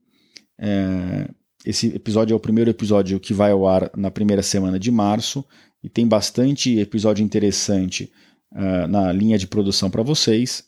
É, 0.60 1.28
esse 1.64 1.88
episódio 1.88 2.34
é 2.34 2.36
o 2.36 2.40
primeiro 2.40 2.70
episódio 2.70 3.18
que 3.18 3.34
vai 3.34 3.50
ao 3.50 3.66
ar 3.66 3.90
na 3.96 4.10
primeira 4.10 4.42
semana 4.42 4.78
de 4.78 4.90
março 4.90 5.44
e 5.82 5.88
tem 5.88 6.06
bastante 6.06 6.78
episódio 6.78 7.24
interessante 7.24 8.12
uh, 8.52 8.86
na 8.88 9.12
linha 9.12 9.38
de 9.38 9.46
produção 9.46 9.90
para 9.90 10.02
vocês. 10.02 10.64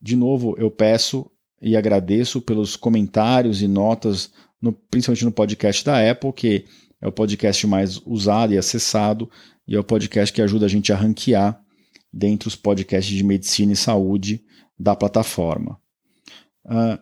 De 0.00 0.16
novo, 0.16 0.54
eu 0.58 0.70
peço 0.70 1.30
e 1.60 1.76
agradeço 1.76 2.40
pelos 2.40 2.76
comentários 2.76 3.62
e 3.62 3.68
notas, 3.68 4.32
no, 4.60 4.72
principalmente 4.72 5.24
no 5.24 5.32
podcast 5.32 5.84
da 5.84 6.10
Apple, 6.10 6.32
que 6.32 6.64
é 7.00 7.06
o 7.06 7.12
podcast 7.12 7.66
mais 7.66 8.00
usado 8.04 8.52
e 8.52 8.58
acessado, 8.58 9.30
e 9.66 9.76
é 9.76 9.78
o 9.78 9.84
podcast 9.84 10.32
que 10.32 10.42
ajuda 10.42 10.66
a 10.66 10.68
gente 10.68 10.92
a 10.92 10.96
ranquear 10.96 11.60
dentre 12.12 12.48
os 12.48 12.56
podcasts 12.56 13.14
de 13.14 13.24
medicina 13.24 13.72
e 13.72 13.76
saúde 13.76 14.44
da 14.78 14.94
plataforma. 14.94 15.80
Uh, 16.64 17.00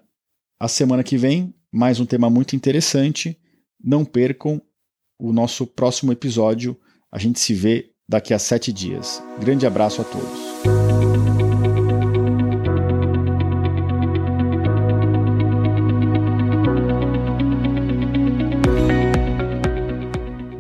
a 0.59 0.68
semana 0.68 1.03
que 1.03 1.16
vem, 1.16 1.55
mais 1.72 2.00
um 2.00 2.06
tema 2.06 2.28
muito 2.28 2.56
interessante. 2.56 3.38
Não 3.83 4.04
percam 4.04 4.61
o 5.18 5.33
nosso 5.33 5.66
próximo 5.66 6.12
episódio. 6.12 6.76
A 7.11 7.18
gente 7.18 7.38
se 7.38 7.54
vê 7.54 7.90
daqui 8.09 8.35
a 8.35 8.38
sete 8.38 8.72
dias. 8.72 9.22
Grande 9.38 9.66
abraço 9.66 10.00
a 10.00 10.04
todos. 10.04 10.40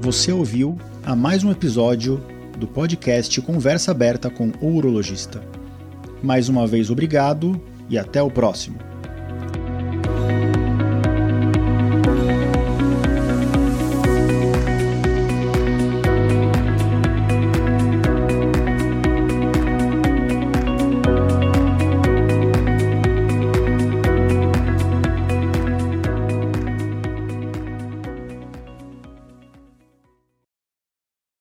Você 0.00 0.32
ouviu 0.32 0.76
a 1.04 1.14
mais 1.14 1.44
um 1.44 1.50
episódio 1.50 2.20
do 2.58 2.66
podcast 2.66 3.40
Conversa 3.42 3.92
Aberta 3.92 4.28
com 4.28 4.52
o 4.60 4.76
Urologista. 4.76 5.40
Mais 6.22 6.48
uma 6.48 6.66
vez, 6.66 6.90
obrigado 6.90 7.60
e 7.88 7.96
até 7.96 8.22
o 8.22 8.30
próximo. 8.30 8.89